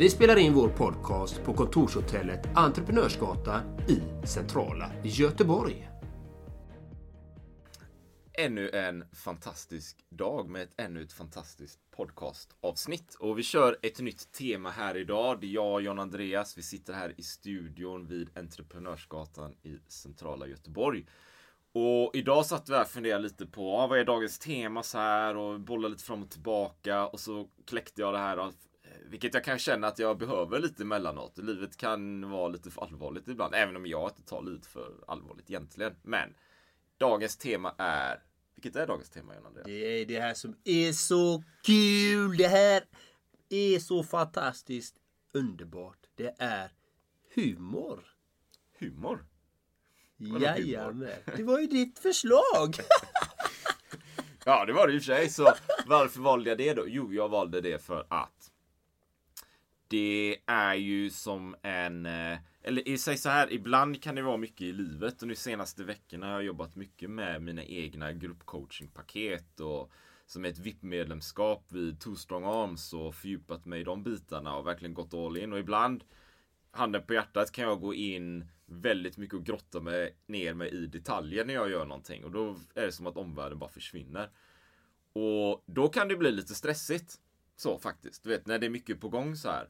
Vi 0.00 0.10
spelar 0.10 0.36
in 0.36 0.54
vår 0.54 0.68
podcast 0.68 1.42
på 1.44 1.54
kontorshotellet 1.54 2.40
Entreprenörsgatan 2.54 3.80
i 3.88 4.26
centrala 4.26 4.90
Göteborg. 5.04 5.88
Ännu 8.32 8.70
en 8.70 9.04
fantastisk 9.12 9.96
dag 10.10 10.48
med 10.48 10.62
ett 10.62 10.74
ännu 10.76 11.02
ett 11.02 11.12
fantastiskt 11.12 11.80
podcastavsnitt. 11.90 13.14
Och 13.14 13.38
vi 13.38 13.42
kör 13.42 13.76
ett 13.82 14.00
nytt 14.00 14.32
tema 14.32 14.70
här 14.70 14.96
idag. 14.96 15.40
Det 15.40 15.46
är 15.46 15.50
jag 15.50 15.72
och 15.72 15.82
John 15.82 15.98
Andreas. 15.98 16.58
Vi 16.58 16.62
sitter 16.62 16.92
här 16.92 17.14
i 17.16 17.22
studion 17.22 18.06
vid 18.06 18.38
Entreprenörsgatan 18.38 19.54
i 19.62 19.78
centrala 19.88 20.46
Göteborg. 20.46 21.06
Och 21.72 22.10
idag 22.14 22.46
satt 22.46 22.68
vi 22.68 22.74
här 22.74 22.82
och 22.82 22.88
funderade 22.88 23.22
lite 23.22 23.46
på 23.46 23.76
ah, 23.76 23.86
vad 23.86 23.98
är 23.98 24.04
dagens 24.04 24.38
tema 24.38 24.82
så 24.82 24.98
här 24.98 25.36
och 25.36 25.60
bollade 25.60 25.92
lite 25.92 26.04
fram 26.04 26.22
och 26.22 26.30
tillbaka 26.30 27.06
och 27.06 27.20
så 27.20 27.48
kläckte 27.66 28.00
jag 28.00 28.14
det 28.14 28.18
här 28.18 28.38
och 28.38 28.52
vilket 29.04 29.34
jag 29.34 29.44
kan 29.44 29.58
känna 29.58 29.86
att 29.86 29.98
jag 29.98 30.18
behöver 30.18 30.58
lite 30.58 30.82
emellanåt. 30.82 31.38
Livet 31.38 31.76
kan 31.76 32.30
vara 32.30 32.48
lite 32.48 32.70
för 32.70 32.82
allvarligt 32.82 33.28
ibland, 33.28 33.54
även 33.54 33.76
om 33.76 33.86
jag 33.86 34.10
inte 34.10 34.22
tar 34.22 34.42
livet 34.42 34.66
för 34.66 34.92
allvarligt 35.06 35.50
egentligen. 35.50 35.94
Men 36.02 36.34
dagens 36.98 37.36
tema 37.36 37.74
är 37.78 38.22
vilket 38.62 38.76
är 38.76 38.86
dagens 38.86 39.10
tema, 39.10 39.34
John 39.34 39.46
Andreas? 39.46 39.66
Det 39.66 40.00
är 40.02 40.06
det 40.06 40.20
här 40.20 40.34
som 40.34 40.56
är 40.64 40.92
så 40.92 41.42
kul. 41.62 42.36
Det 42.36 42.48
här 42.48 42.84
är 43.48 43.78
så 43.78 44.02
fantastiskt 44.02 44.96
underbart. 45.32 46.06
Det 46.14 46.34
är 46.38 46.70
humor. 47.34 48.04
Humor? 48.78 49.24
Jajamän. 50.16 51.14
Det 51.36 51.42
var 51.42 51.58
ju 51.58 51.66
ditt 51.66 51.98
förslag. 51.98 52.76
ja, 54.44 54.64
det 54.64 54.72
var 54.72 54.86
det 54.86 54.94
i 54.94 54.98
och 54.98 55.02
för 55.02 55.14
sig. 55.14 55.28
Så 55.28 55.54
varför 55.86 56.20
valde 56.20 56.50
jag 56.50 56.58
det 56.58 56.74
då? 56.74 56.84
Jo, 56.86 57.12
jag 57.12 57.28
valde 57.28 57.60
det 57.60 57.84
för 57.84 58.06
att 58.10 58.50
det 59.90 60.36
är 60.46 60.74
ju 60.74 61.10
som 61.10 61.56
en 61.62 62.06
eh, 62.06 62.38
eller 62.62 62.96
säg 62.96 63.16
så 63.16 63.28
här, 63.28 63.52
ibland 63.52 64.02
kan 64.02 64.14
det 64.14 64.22
vara 64.22 64.36
mycket 64.36 64.60
i 64.60 64.72
livet 64.72 65.22
och 65.22 65.28
nu 65.28 65.34
senaste 65.34 65.84
veckorna 65.84 66.26
har 66.26 66.32
jag 66.32 66.44
jobbat 66.44 66.76
mycket 66.76 67.10
med 67.10 67.42
mina 67.42 67.64
egna 67.64 68.12
gruppcoachingpaket 68.12 69.60
och 69.60 69.92
som 70.26 70.44
är 70.44 70.48
ett 70.48 70.58
VIP-medlemskap 70.58 71.72
vid 71.72 72.00
Two 72.00 72.14
Strong 72.14 72.44
Arms 72.44 72.92
och 72.92 73.14
fördjupat 73.14 73.64
mig 73.64 73.80
i 73.80 73.84
de 73.84 74.02
bitarna 74.02 74.56
och 74.56 74.66
verkligen 74.66 74.94
gått 74.94 75.14
all 75.14 75.36
in 75.36 75.52
och 75.52 75.58
ibland 75.58 76.04
handen 76.70 77.02
på 77.06 77.14
hjärtat 77.14 77.52
kan 77.52 77.64
jag 77.64 77.80
gå 77.80 77.94
in 77.94 78.48
väldigt 78.66 79.16
mycket 79.16 79.34
och 79.34 79.44
grotta 79.44 79.80
mig 79.80 80.16
ner 80.26 80.54
mig 80.54 80.68
i 80.68 80.86
detaljer 80.86 81.44
när 81.44 81.54
jag 81.54 81.70
gör 81.70 81.84
någonting 81.84 82.24
och 82.24 82.30
då 82.30 82.56
är 82.74 82.86
det 82.86 82.92
som 82.92 83.06
att 83.06 83.16
omvärlden 83.16 83.58
bara 83.58 83.70
försvinner. 83.70 84.30
Och 85.12 85.64
då 85.66 85.88
kan 85.88 86.08
det 86.08 86.16
bli 86.16 86.32
lite 86.32 86.54
stressigt. 86.54 87.20
Så 87.56 87.78
faktiskt, 87.78 88.24
du 88.24 88.30
vet 88.30 88.46
när 88.46 88.58
det 88.58 88.66
är 88.66 88.70
mycket 88.70 89.00
på 89.00 89.08
gång 89.08 89.36
så 89.36 89.48
här. 89.48 89.68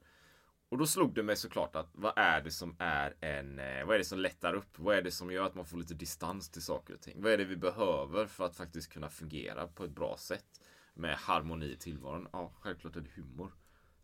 Och 0.70 0.78
då 0.78 0.86
slog 0.86 1.14
det 1.14 1.22
mig 1.22 1.36
såklart 1.36 1.76
att 1.76 1.88
vad 1.92 2.12
är 2.16 2.40
det 2.40 2.50
som 2.50 2.76
är 2.78 3.14
en, 3.20 3.58
eh, 3.58 3.84
vad 3.84 3.94
är 3.94 3.98
det 3.98 4.04
som 4.04 4.18
lättar 4.18 4.54
upp? 4.54 4.78
Vad 4.78 4.96
är 4.96 5.02
det 5.02 5.10
som 5.10 5.32
gör 5.32 5.46
att 5.46 5.54
man 5.54 5.64
får 5.64 5.78
lite 5.78 5.94
distans 5.94 6.48
till 6.48 6.62
saker 6.62 6.94
och 6.94 7.00
ting? 7.00 7.22
Vad 7.22 7.32
är 7.32 7.38
det 7.38 7.44
vi 7.44 7.56
behöver 7.56 8.26
för 8.26 8.44
att 8.44 8.56
faktiskt 8.56 8.92
kunna 8.92 9.08
fungera 9.08 9.66
på 9.66 9.84
ett 9.84 9.90
bra 9.90 10.16
sätt? 10.18 10.60
Med 10.94 11.16
harmoni 11.16 11.66
i 11.66 11.76
tillvaron? 11.76 12.28
Ja, 12.32 12.52
självklart 12.60 12.96
är 12.96 13.00
det 13.00 13.10
humor. 13.14 13.52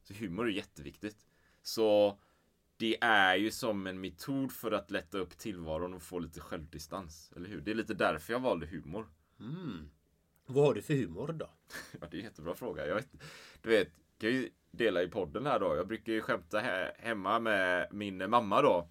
Så 0.03 0.15
humor 0.15 0.47
är 0.47 0.51
jätteviktigt. 0.51 1.27
Så 1.63 2.19
det 2.77 2.97
är 3.01 3.37
ju 3.37 3.51
som 3.51 3.87
en 3.87 4.01
metod 4.01 4.53
för 4.53 4.73
att 4.73 4.91
lätta 4.91 5.19
upp 5.19 5.39
tillvaron 5.39 5.95
och 5.95 6.03
få 6.03 6.19
lite 6.19 6.41
självdistans. 6.41 7.33
Eller 7.37 7.49
hur? 7.49 7.61
Det 7.61 7.71
är 7.71 7.75
lite 7.75 7.95
därför 7.95 8.33
jag 8.33 8.41
valde 8.41 8.67
humor. 8.67 9.09
Mm. 9.41 9.91
Vad 10.47 10.67
har 10.67 10.75
du 10.75 10.83
för 10.83 10.95
humor 10.95 11.33
då? 11.33 11.51
ja, 12.01 12.07
det 12.11 12.17
är 12.17 12.19
en 12.19 12.25
jättebra 12.25 12.55
fråga. 12.55 12.87
Jag 12.87 12.95
vet, 12.95 13.09
du 13.63 13.69
vet, 13.69 13.93
kan 14.19 14.31
ju 14.31 14.51
dela 14.77 15.03
i 15.03 15.09
podden 15.09 15.47
här 15.47 15.61
då. 15.61 15.77
Jag 15.77 15.89
brukar 15.89 16.13
ju 16.13 16.21
skämta 16.21 16.59
he 16.59 16.93
hemma 16.99 17.39
med 17.39 17.89
min 17.91 18.31
mamma 18.31 18.63
då. 18.63 18.89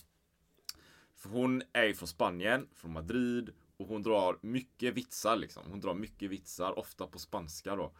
För 1.15 1.29
hon 1.29 1.63
är 1.73 1.83
ju 1.83 1.93
från 1.93 2.07
Spanien, 2.07 2.67
från 2.75 2.93
Madrid 2.93 3.53
och 3.77 3.87
hon 3.87 4.03
drar 4.03 4.37
mycket 4.41 4.93
vitsar 4.93 5.35
liksom. 5.35 5.63
Hon 5.69 5.79
drar 5.79 5.93
mycket 5.93 6.29
vitsar, 6.29 6.79
ofta 6.79 7.07
på 7.07 7.19
spanska 7.19 7.75
då. 7.75 7.95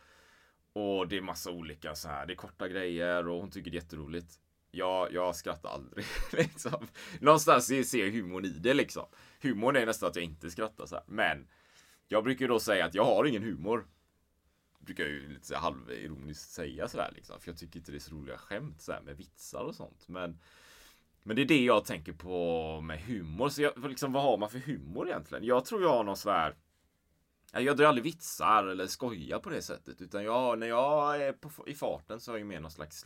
Och 0.74 1.08
det 1.08 1.18
är 1.18 1.22
massa 1.22 1.52
olika 1.52 1.96
så 1.96 2.08
här, 2.08 2.26
det 2.26 2.34
är 2.34 2.36
korta 2.36 2.68
grejer 2.68 3.28
och 3.28 3.40
hon 3.40 3.52
tycker 3.52 3.72
det 3.72 3.78
är 3.78 3.82
jätteroligt. 3.82 4.40
Ja, 4.72 5.08
jag 5.12 5.36
skrattar 5.36 5.70
aldrig. 5.70 6.06
Liksom. 6.32 6.88
Någonstans 7.20 7.66
ser 7.68 8.06
jag 8.06 8.12
humorn 8.12 8.46
i 8.46 8.50
det 8.50 8.74
liksom. 8.74 9.06
Humorn 9.42 9.76
är 9.76 9.86
nästan 9.86 10.10
att 10.10 10.16
jag 10.16 10.26
inte 10.26 10.52
skrattar 10.52 10.86
så 10.86 10.96
här. 10.96 11.04
Men 11.08 11.48
jag 12.08 12.24
brukar 12.24 12.48
då 12.48 12.60
säga 12.60 12.86
att 12.86 12.96
jag 12.96 13.06
har 13.06 13.26
ingen 13.26 13.44
humor 13.44 13.88
brukar 14.86 15.04
jag 15.04 15.14
ju 15.14 15.34
lite 15.34 15.58
halvironiskt 15.58 16.52
säga 16.52 16.88
sådär 16.88 17.12
liksom. 17.16 17.40
För 17.40 17.52
jag 17.52 17.58
tycker 17.58 17.80
inte 17.80 17.92
det 17.92 17.98
är 17.98 18.00
så 18.00 18.16
roliga 18.16 18.38
skämt 18.38 18.82
sådär 18.82 19.02
med 19.02 19.18
vitsar 19.18 19.64
och 19.64 19.76
sånt. 19.76 20.08
Men, 20.08 20.40
men 21.24 21.36
det 21.36 21.42
är 21.42 21.46
det 21.46 21.64
jag 21.64 21.86
tänker 21.86 22.14
på 22.14 22.82
med 22.82 23.02
humor. 23.02 23.50
Så 23.50 23.62
jag, 23.62 23.90
liksom, 23.90 24.14
vad 24.14 24.24
har 24.24 24.38
man 24.38 24.50
för 24.50 24.60
humor 24.60 25.08
egentligen? 25.08 25.44
Jag 25.44 25.66
tror 25.66 25.82
jag 25.82 25.90
har 25.90 26.04
någon 26.04 26.18
sådär 26.18 26.56
jag 27.52 27.78
drar 27.78 27.86
aldrig 27.86 28.04
vitsar 28.04 28.68
eller 28.68 28.88
skojar 28.88 29.40
på 29.40 29.50
det 29.50 29.62
sättet. 29.62 30.02
Utan 30.02 30.24
jag, 30.24 30.60
när 30.60 30.68
jag 30.68 31.22
är 31.22 31.34
på, 31.34 31.68
i 31.68 31.74
farten 31.74 32.20
så 32.20 32.32
har 32.32 32.38
jag 32.38 32.48
mer 32.48 32.60
någon 32.60 32.72
slags 32.72 33.06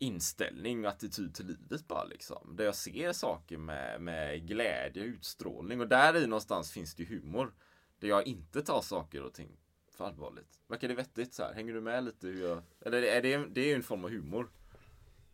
inställning 0.00 0.84
och 0.84 0.90
attityd 0.90 1.34
till 1.34 1.46
livet 1.46 1.88
bara 1.88 2.04
liksom. 2.04 2.56
Där 2.56 2.64
jag 2.64 2.74
ser 2.74 3.12
saker 3.12 3.58
med, 3.58 4.00
med 4.00 4.46
glädje 4.46 5.02
och 5.02 5.06
utstrålning 5.06 5.80
och 5.80 5.88
där 5.88 6.16
i 6.16 6.26
någonstans 6.26 6.72
finns 6.72 6.94
det 6.94 7.04
humor. 7.04 7.54
Där 7.98 8.08
jag 8.08 8.26
inte 8.26 8.62
tar 8.62 8.80
saker 8.82 9.22
och 9.22 9.34
ting 9.34 9.56
för 9.90 10.04
allvarligt. 10.04 10.60
Verkar 10.68 10.88
det 10.88 10.94
vettigt 10.94 11.34
så 11.34 11.42
här? 11.42 11.54
Hänger 11.54 11.74
du 11.74 11.80
med 11.80 12.04
lite 12.04 12.26
hur 12.26 12.48
jag... 12.48 12.62
Eller 12.80 13.02
är 13.02 13.22
det, 13.22 13.36
det 13.36 13.60
är 13.60 13.66
ju 13.66 13.74
en 13.74 13.82
form 13.82 14.04
av 14.04 14.10
humor. 14.10 14.50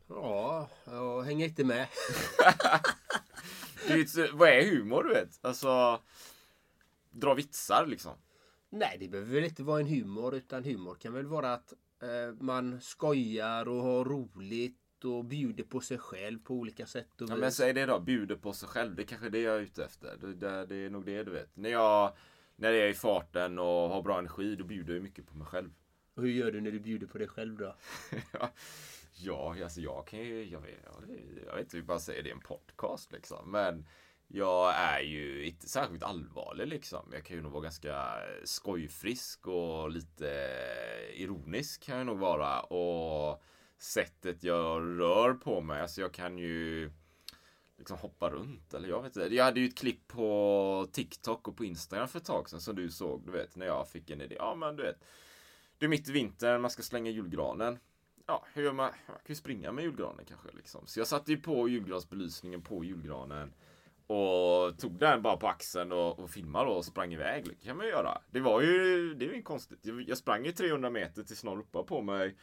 Ja, 0.09 0.69
Ja, 0.85 0.93
jag 0.93 1.23
hänger 1.23 1.47
inte 1.47 1.65
med. 1.65 1.89
Är 3.89 3.97
ju 3.97 4.33
vad 4.33 4.49
är 4.49 4.71
humor 4.71 5.03
du 5.03 5.15
vet? 5.15 5.39
Alltså, 5.43 6.01
dra 7.11 7.35
vitsar 7.35 7.87
liksom. 7.87 8.12
Nej, 8.71 8.97
det 9.01 9.09
behöver 9.09 9.35
väl 9.35 9.45
inte 9.45 9.62
vara 9.62 9.81
en 9.81 9.87
humor. 9.87 10.35
Utan 10.35 10.65
humor 10.65 10.95
kan 10.95 11.12
väl 11.12 11.27
vara 11.27 11.55
att 11.55 11.73
man 12.41 12.81
skojar 12.81 13.69
och 13.69 13.83
har 13.83 14.05
roligt 14.05 15.05
och 15.05 15.25
bjuder 15.25 15.65
på 15.65 15.81
sig 15.81 15.99
själv 15.99 16.39
på 16.39 16.55
olika 16.55 16.87
sätt 16.87 17.21
och 17.21 17.31
Ja, 17.31 17.35
vis. 17.35 17.41
men 17.41 17.53
säg 17.53 17.73
det 17.73 17.87
då, 17.87 18.01
bjuder 18.01 18.37
på 18.37 18.53
sig 18.53 18.69
själv. 18.69 18.95
Det 18.95 19.03
är 19.03 19.07
kanske 19.07 19.29
det 19.29 19.41
jag 19.41 19.57
är 19.57 19.61
ute 19.61 19.85
efter. 19.85 20.17
Det, 20.17 20.35
det, 20.35 20.67
det 20.67 20.77
är 20.77 20.91
nog 20.91 21.05
det 21.07 21.23
du 21.25 21.31
vet. 21.31 21.57
När 21.57 21.71
jag, 21.71 22.17
när 22.57 22.71
jag 22.73 22.85
är 22.85 22.89
i 22.89 22.95
farten 22.95 23.59
och 23.59 23.65
har 23.67 24.03
bra 24.03 24.19
energi, 24.19 24.57
då 24.57 24.65
bjuder 24.65 24.95
jag 24.95 25.03
mycket 25.03 25.27
på 25.27 25.37
mig 25.37 25.47
själv. 25.47 25.71
Och 26.15 26.23
hur 26.23 26.31
gör 26.31 26.53
du 26.53 26.61
när 26.61 26.71
du 26.71 26.81
bjuder 26.81 27.07
på 27.07 27.19
dig 27.19 27.29
själv 27.29 27.57
då? 27.57 27.77
ja, 29.13 29.57
alltså 29.63 29.81
jag 29.81 30.07
kan 30.07 30.19
ju, 30.19 30.45
jag 30.45 30.61
vet, 30.61 30.75
jag 30.85 31.07
vet, 31.07 31.21
jag 31.47 31.55
vet 31.55 31.63
inte 31.65 31.77
hur 31.77 31.85
man 31.85 32.01
säger 32.01 32.23
det 32.23 32.29
i 32.29 32.33
en 32.33 32.41
podcast 32.41 33.13
liksom. 33.13 33.51
Men 33.51 33.87
jag 34.28 34.75
är 34.75 35.00
ju 35.00 35.46
inte 35.46 35.69
särskilt 35.69 36.02
allvarlig 36.02 36.67
liksom. 36.67 37.08
Jag 37.12 37.25
kan 37.25 37.37
ju 37.37 37.43
nog 37.43 37.52
vara 37.52 37.62
ganska 37.62 37.94
eh, 37.94 38.44
skojfrisk 38.44 39.46
och 39.46 39.90
lite 39.90 40.31
eh, 40.31 41.23
ironisk 41.23 41.82
kan 41.82 41.96
jag 41.99 42.06
nog 42.06 42.19
vara. 42.19 42.61
Och 42.61 43.43
sättet 43.78 44.43
jag 44.43 45.00
rör 45.00 45.34
på 45.34 45.61
mig, 45.61 45.81
alltså 45.81 46.00
jag 46.00 46.12
kan 46.12 46.38
ju 46.38 46.90
liksom 47.78 47.99
hoppa 47.99 48.31
runt 48.31 48.75
eller 48.75 48.88
jag 48.88 49.02
vet 49.02 49.17
inte. 49.17 49.34
Jag 49.34 49.44
hade 49.44 49.61
ju 49.61 49.67
ett 49.67 49.78
klipp 49.78 50.08
på 50.08 50.88
TikTok 50.93 51.49
och 51.49 51.56
på 51.56 51.64
Instagram 51.64 52.08
för 52.08 52.19
ett 52.19 52.25
tag 52.25 52.50
sedan 52.50 52.61
som 52.61 52.76
du 52.76 52.90
såg, 52.90 53.26
du 53.26 53.32
vet, 53.32 53.56
när 53.56 53.67
jag 53.67 53.88
fick 53.88 54.11
en 54.11 54.20
idé. 54.20 54.37
Ja, 54.38 54.55
men 54.55 54.76
du 54.76 54.82
vet. 54.82 55.05
Det 55.78 55.87
är 55.87 55.88
mitt 55.88 56.08
i 56.08 56.12
vintern, 56.12 56.61
man 56.61 56.70
ska 56.70 56.82
slänga 56.82 57.11
julgranen. 57.11 57.78
Ja, 58.26 58.44
hur 58.52 58.62
gör 58.62 58.73
man? 58.73 58.90
Man 59.06 59.17
kan 59.17 59.26
ju 59.26 59.34
springa 59.34 59.73
med 59.73 59.84
julgranen 59.84 60.25
kanske 60.25 60.49
liksom. 60.52 60.87
Så 60.87 61.00
jag 61.00 61.06
satte 61.06 61.32
ju 61.32 61.40
på 61.40 61.69
julgransbelysningen 61.69 62.62
på 62.62 62.84
julgranen. 62.84 63.55
Och 64.06 64.79
tog 64.79 64.99
den 64.99 65.23
bara 65.23 65.37
på 65.37 65.49
axeln 65.49 65.93
och, 65.93 66.19
och 66.19 66.31
filmade 66.31 66.70
och 66.70 66.85
sprang 66.85 67.12
iväg. 67.12 67.44
Det 67.44 67.67
kan 67.67 67.76
man 67.76 67.87
ju 67.87 67.93
göra. 67.93 68.19
Det 68.31 68.41
var 68.41 68.61
ju, 68.61 69.14
det 69.14 69.26
är 69.26 69.35
ju 69.35 69.43
konstigt. 69.43 69.79
Jag, 70.06 70.19
sprang 70.19 70.44
ju 70.44 70.53
300 70.53 70.91
meter 70.91 71.23
tills 71.23 71.44
någon 71.44 71.58
ropade 71.58 71.87
på 71.87 72.03
mig 72.03 72.37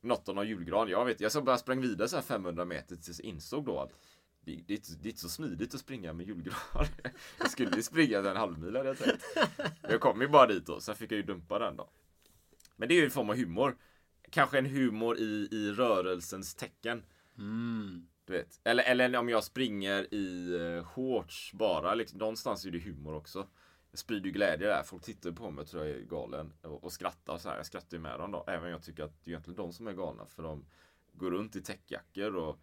något 0.00 0.28
av 0.28 0.34
någon 0.34 0.48
julgran. 0.48 0.88
Jag 0.88 1.04
vet, 1.04 1.20
jag 1.20 1.32
så 1.32 1.42
bara 1.42 1.58
sprang 1.58 1.80
vidare 1.80 2.08
så 2.08 2.16
här 2.16 2.22
500 2.22 2.64
meter 2.64 2.96
tills 2.96 3.20
jag 3.20 3.26
insåg 3.26 3.64
då 3.64 3.80
att 3.80 3.92
det, 4.40 4.62
det, 4.66 4.72
är 4.72 4.76
inte, 4.76 4.92
det 5.02 5.08
är 5.08 5.10
inte 5.10 5.20
så 5.20 5.28
smidigt 5.28 5.74
att 5.74 5.80
springa 5.80 6.12
med 6.12 6.26
julgran. 6.26 6.86
Jag 7.38 7.50
skulle 7.50 7.76
ju 7.76 7.82
springa 7.82 8.18
en 8.18 8.36
halvmil 8.36 8.76
hade 8.76 8.88
jag 8.88 8.98
tänkt. 8.98 9.24
Jag 9.82 10.00
kom 10.00 10.20
ju 10.20 10.28
bara 10.28 10.46
dit 10.46 10.66
då, 10.66 10.80
sen 10.80 10.94
fick 10.94 11.12
jag 11.12 11.16
ju 11.16 11.22
dumpa 11.22 11.58
den 11.58 11.76
då. 11.76 11.90
Men 12.76 12.88
det 12.88 12.94
är 12.94 12.96
ju 12.96 13.04
en 13.04 13.10
form 13.10 13.30
av 13.30 13.36
humor. 13.36 13.76
Kanske 14.30 14.58
en 14.58 14.66
humor 14.66 15.18
i, 15.18 15.48
i 15.52 15.72
rörelsens 15.72 16.54
tecken. 16.54 17.02
Mm. 17.38 18.06
Du 18.28 18.34
vet. 18.34 18.60
Eller, 18.64 18.84
eller 18.84 19.18
om 19.18 19.28
jag 19.28 19.44
springer 19.44 20.14
i 20.14 20.54
eh, 20.60 20.84
shorts 20.84 21.52
bara. 21.52 21.94
Liksom, 21.94 22.18
någonstans 22.18 22.64
är 22.64 22.70
det 22.70 22.78
humor 22.78 23.14
också. 23.14 23.48
Jag 23.90 23.98
sprider 23.98 24.26
ju 24.26 24.32
glädje 24.32 24.68
där. 24.68 24.82
Folk 24.82 25.02
tittar 25.02 25.32
på 25.32 25.50
mig 25.50 25.62
och 25.62 25.68
tror 25.68 25.86
jag 25.86 25.96
är 25.96 26.02
galen. 26.02 26.52
Och, 26.62 26.84
och 26.84 26.92
skrattar 26.92 27.38
så 27.38 27.48
här. 27.48 27.56
Jag 27.56 27.66
skrattar 27.66 27.96
ju 27.96 28.02
med 28.02 28.18
dem 28.18 28.32
då. 28.32 28.44
Även 28.46 28.64
om 28.64 28.70
jag 28.70 28.82
tycker 28.82 29.04
att 29.04 29.24
det 29.24 29.30
är 29.30 29.32
egentligen 29.32 29.56
de 29.56 29.72
som 29.72 29.86
är 29.86 29.92
galna. 29.92 30.26
För 30.26 30.42
de 30.42 30.66
går 31.12 31.30
runt 31.30 31.56
i 31.56 31.62
täckjackor 31.62 32.36
och 32.36 32.58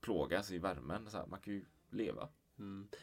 plågas 0.00 0.50
i 0.50 0.58
värmen. 0.58 1.10
Så 1.10 1.16
här. 1.16 1.26
Man 1.26 1.40
kan 1.40 1.52
ju 1.52 1.64
leva. 1.90 2.28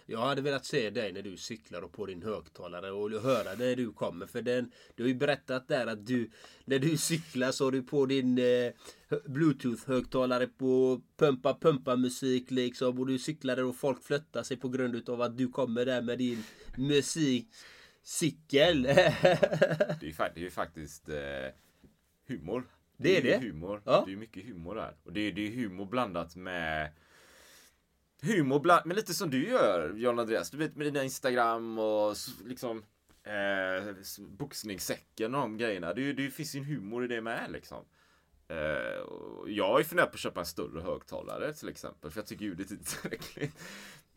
Jag 0.06 0.20
hade 0.20 0.42
velat 0.42 0.66
se 0.66 0.90
dig 0.90 1.14
när 1.14 1.22
du 1.22 1.38
cyklar 1.38 1.82
och 1.82 1.92
på 1.92 2.06
din 2.06 2.24
högtalare 2.24 2.92
och 2.92 3.12
höra 3.12 3.56
där 3.56 3.76
du 3.76 3.92
kommer. 3.92 4.26
För 4.26 4.42
den, 4.42 4.72
du 4.96 5.04
har 5.04 5.08
ju 5.08 5.16
berättat 5.16 5.68
där 5.68 5.88
att 5.88 6.06
du, 6.06 6.30
när 6.66 6.80
du 6.80 6.98
cyklar 6.98 7.52
så 7.52 7.66
har 7.66 7.72
du 7.72 7.84
på 7.84 8.06
din 8.06 8.38
eh, 8.38 8.72
bluetooth-högtalare 9.26 10.48
på 10.48 11.02
pumpa 11.18 11.54
pumpa 11.54 11.96
musik 11.96 12.52
liksom. 12.52 13.00
Och 13.00 13.08
du 13.08 13.20
cyklar 13.20 13.56
där 13.56 13.66
och 13.66 13.76
folk 13.76 14.04
flyttar 14.04 14.44
sig 14.44 14.58
på 14.58 14.70
grund 14.70 15.10
av 15.10 15.22
att 15.22 15.38
du 15.38 15.48
kommer 15.48 15.86
där 15.86 16.02
med 16.02 16.18
din 16.18 16.44
musikcykel. 16.78 18.84
Det 18.84 18.92
är 18.92 19.98
ju, 20.02 20.14
det 20.18 20.36
är 20.36 20.40
ju 20.40 20.50
faktiskt 20.50 21.10
eh, 21.10 21.16
humor. 22.28 22.64
Det 22.98 23.18
är 23.18 23.22
ju 23.22 23.30
det? 23.30 23.38
Humor. 23.38 23.82
Ja. 23.86 24.04
Det 24.06 24.14
är 24.14 24.18
mycket 24.18 24.46
humor 24.46 24.76
där. 24.76 24.98
Och 25.04 25.14
det 25.14 25.20
är, 25.20 25.32
det 25.32 25.48
är 25.48 25.52
humor 25.52 25.86
blandat 25.86 26.36
med 26.36 26.92
Humor 28.22 28.60
bland, 28.60 28.86
men 28.86 28.96
lite 28.96 29.14
som 29.14 29.30
du 29.30 29.50
gör 29.50 29.94
John 29.94 30.20
Andreas. 30.20 30.52
Du 30.52 30.58
vet 30.58 30.76
med 30.76 30.88
dina 30.88 31.04
Instagram 31.04 31.80
och 31.80 32.16
liksom 32.46 32.84
eh, 33.24 33.94
boxningssäcken 34.20 35.36
och 35.36 35.42
de 35.42 35.58
grejerna. 35.58 35.94
Det, 35.94 36.14
det 36.14 36.30
finns 36.32 36.56
ju 36.56 36.60
en 36.60 36.66
humor 36.66 37.06
i 37.06 37.08
det 37.08 37.22
med 37.22 37.52
liksom. 37.52 37.86
Eh, 38.48 38.58
jag 39.48 39.68
har 39.68 39.80
ju 39.80 39.86
funderat 39.86 40.12
på 40.12 40.16
att 40.16 40.20
köpa 40.20 40.40
en 40.40 40.46
större 40.46 40.82
högtalare 40.82 41.54
till 41.54 41.70
exempel. 41.70 42.12
För 42.12 42.20
jag 42.20 42.28
tycker 42.28 42.46
ljudet 42.46 42.72
är 42.72 42.76
inte 42.76 42.92
tillräckligt. 43.02 43.56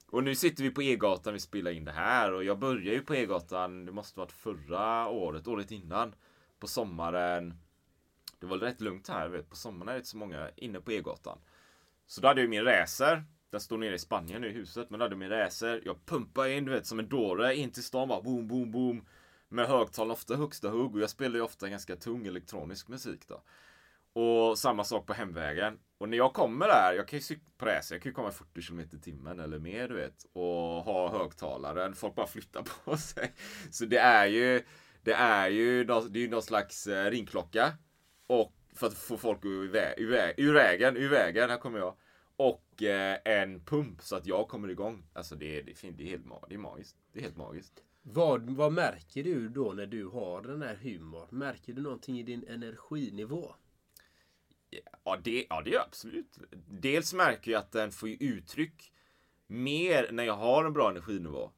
Och 0.06 0.24
nu 0.24 0.34
sitter 0.34 0.62
vi 0.62 0.70
på 0.70 0.82
E-gatan, 0.82 1.32
vi 1.32 1.40
spelar 1.40 1.70
in 1.70 1.84
det 1.84 1.92
här. 1.92 2.32
Och 2.32 2.44
jag 2.44 2.58
började 2.58 2.96
ju 2.96 3.02
på 3.02 3.14
E-gatan, 3.14 3.86
det 3.86 3.92
måste 3.92 4.18
varit 4.18 4.32
förra 4.32 5.08
året, 5.08 5.48
året 5.48 5.70
innan. 5.70 6.14
På 6.58 6.66
sommaren. 6.66 7.54
Det 8.38 8.46
var 8.46 8.58
rätt 8.58 8.80
lugnt 8.80 9.08
här, 9.08 9.28
vet. 9.28 9.50
på 9.50 9.56
sommaren 9.56 9.88
är 9.88 9.92
det 9.92 9.98
inte 9.98 10.08
så 10.08 10.16
många 10.16 10.50
inne 10.56 10.80
på 10.80 10.92
E-gatan. 10.92 11.38
Så 12.06 12.20
då 12.20 12.28
hade 12.28 12.40
jag 12.40 12.50
min 12.50 12.64
racer. 12.64 13.24
Den 13.52 13.60
står 13.60 13.78
nere 13.78 13.94
i 13.94 13.98
Spanien 13.98 14.40
nu 14.40 14.48
i 14.48 14.52
huset. 14.52 14.90
Men 14.90 14.98
då 15.00 15.04
hade 15.04 15.16
min 15.16 15.28
racer. 15.28 15.82
Jag 15.84 16.06
pumpar 16.06 16.48
in, 16.48 16.64
du 16.64 16.72
vet, 16.72 16.86
som 16.86 16.98
en 16.98 17.08
dåre 17.08 17.56
in 17.56 17.70
till 17.70 17.82
stan. 17.82 18.08
Bara 18.08 18.22
boom, 18.22 18.48
boom, 18.48 18.70
boom. 18.72 19.06
Med 19.48 19.66
högtalare 19.66 20.12
ofta 20.12 20.36
högsta 20.36 20.68
hugg. 20.68 20.94
Och 20.94 21.00
jag 21.00 21.10
spelar 21.10 21.36
ju 21.36 21.42
ofta 21.42 21.68
ganska 21.68 21.96
tung 21.96 22.26
elektronisk 22.26 22.88
musik 22.88 23.20
då. 23.28 23.42
Och 24.20 24.58
samma 24.58 24.84
sak 24.84 25.06
på 25.06 25.12
hemvägen. 25.12 25.78
Och 25.98 26.08
när 26.08 26.16
jag 26.16 26.32
kommer 26.32 26.66
där, 26.66 26.92
jag 26.96 27.08
kan 27.08 27.16
ju 27.18 27.22
cykla 27.22 27.44
på 27.58 27.66
racer, 27.66 27.94
jag 27.94 28.02
kan 28.02 28.10
ju 28.10 28.14
komma 28.14 28.30
40 28.30 28.62
km 28.62 28.80
i 28.80 28.86
timmen 29.00 29.40
eller 29.40 29.58
mer 29.58 29.88
du 29.88 29.94
vet. 29.94 30.26
Och 30.32 30.44
ha 30.84 31.18
högtalaren, 31.18 31.94
folk 31.94 32.14
bara 32.14 32.26
flyttar 32.26 32.62
på 32.84 32.96
sig. 32.96 33.32
Så 33.70 33.84
det 33.84 33.98
är 33.98 34.26
ju, 34.26 34.62
det 35.02 35.12
är 35.12 35.48
ju, 35.48 35.84
det 35.84 35.92
är 35.92 36.18
ju 36.18 36.28
någon 36.28 36.42
slags 36.42 36.86
eh, 36.86 37.10
ringklocka. 37.10 37.72
Och 38.26 38.52
för 38.74 38.86
att 38.86 38.94
få 38.94 39.16
folk 39.16 39.44
ur, 39.44 39.72
vä- 39.72 39.94
ur, 39.96 40.12
vä- 40.12 40.34
ur 40.36 40.52
vägen, 40.54 40.96
ur 40.96 41.08
vägen, 41.08 41.50
här 41.50 41.56
kommer 41.58 41.78
jag. 41.78 41.94
Och 42.82 42.88
eh, 42.88 43.18
en 43.24 43.60
pump 43.60 44.02
så 44.02 44.16
att 44.16 44.26
jag 44.26 44.48
kommer 44.48 44.68
igång. 44.68 45.04
Alltså 45.12 45.36
det 45.36 45.58
är, 45.58 45.62
det 45.62 45.84
är, 45.84 45.92
det 45.92 46.04
är 46.04 46.08
helt 46.08 46.24
det 46.48 46.54
är 46.54 46.58
magiskt. 46.58 46.96
Det 47.12 47.18
är 47.18 47.22
helt 47.22 47.36
magiskt. 47.36 47.82
vad, 48.02 48.50
vad 48.50 48.72
märker 48.72 49.24
du 49.24 49.48
då 49.48 49.72
när 49.72 49.86
du 49.86 50.06
har 50.06 50.42
den 50.42 50.62
här 50.62 50.74
humor? 50.74 51.26
Märker 51.30 51.72
du 51.72 51.82
någonting 51.82 52.18
i 52.18 52.22
din 52.22 52.44
energinivå? 52.48 53.54
Ja 55.04 55.18
det, 55.24 55.46
ja, 55.50 55.62
det 55.62 55.70
gör 55.70 55.78
jag 55.78 55.86
absolut. 55.86 56.38
Dels 56.68 57.14
märker 57.14 57.50
jag 57.50 57.58
att 57.58 57.72
den 57.72 57.92
får 57.92 58.08
uttryck 58.08 58.92
mer 59.46 60.08
när 60.12 60.24
jag 60.24 60.36
har 60.36 60.64
en 60.64 60.72
bra 60.72 60.90
energinivå. 60.90 61.50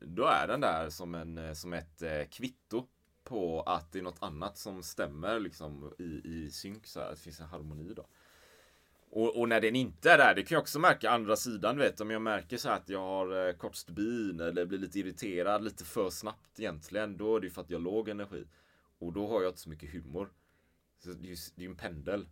Då 0.00 0.24
är 0.24 0.48
den 0.48 0.60
där 0.60 0.90
som, 0.90 1.14
en, 1.14 1.56
som 1.56 1.72
ett 1.72 2.02
eh, 2.02 2.24
kvitto 2.30 2.86
på 3.24 3.62
att 3.62 3.92
det 3.92 3.98
är 3.98 4.02
något 4.02 4.22
annat 4.22 4.58
som 4.58 4.82
stämmer 4.82 5.40
liksom 5.40 5.92
i, 5.98 6.20
i 6.24 6.50
synk 6.50 6.86
så 6.86 7.00
här. 7.00 7.06
Att 7.10 7.16
det 7.16 7.22
finns 7.22 7.40
en 7.40 7.46
harmoni 7.46 7.94
då. 7.94 8.06
Och, 9.14 9.40
och 9.40 9.48
när 9.48 9.60
den 9.60 9.76
inte 9.76 10.10
är 10.10 10.18
där, 10.18 10.34
det 10.34 10.42
kan 10.42 10.54
jag 10.54 10.62
också 10.62 10.78
märka 10.78 11.10
andra 11.10 11.36
sidan, 11.36 11.78
vet. 11.78 12.00
Om 12.00 12.10
jag 12.10 12.22
märker 12.22 12.56
så 12.56 12.68
här 12.68 12.76
att 12.76 12.88
jag 12.88 12.98
har 12.98 13.48
eh, 13.48 13.54
kort 13.54 13.74
stubin 13.74 14.40
eller 14.40 14.66
blir 14.66 14.78
lite 14.78 14.98
irriterad 14.98 15.64
lite 15.64 15.84
för 15.84 16.10
snabbt 16.10 16.60
egentligen. 16.60 17.16
Då 17.16 17.36
är 17.36 17.40
det 17.40 17.46
ju 17.46 17.50
för 17.50 17.60
att 17.62 17.70
jag 17.70 17.78
har 17.78 17.82
låg 17.82 18.08
energi. 18.08 18.44
Och 18.98 19.12
då 19.12 19.26
har 19.26 19.42
jag 19.42 19.50
inte 19.50 19.60
så 19.60 19.68
mycket 19.68 19.92
humor. 19.92 20.32
Så 20.98 21.08
det 21.12 21.26
är 21.26 21.30
ju 21.30 21.36
det 21.54 21.64
är 21.64 21.68
en 21.68 21.76
pendel 21.76 22.28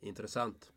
Intressant. 0.00 0.72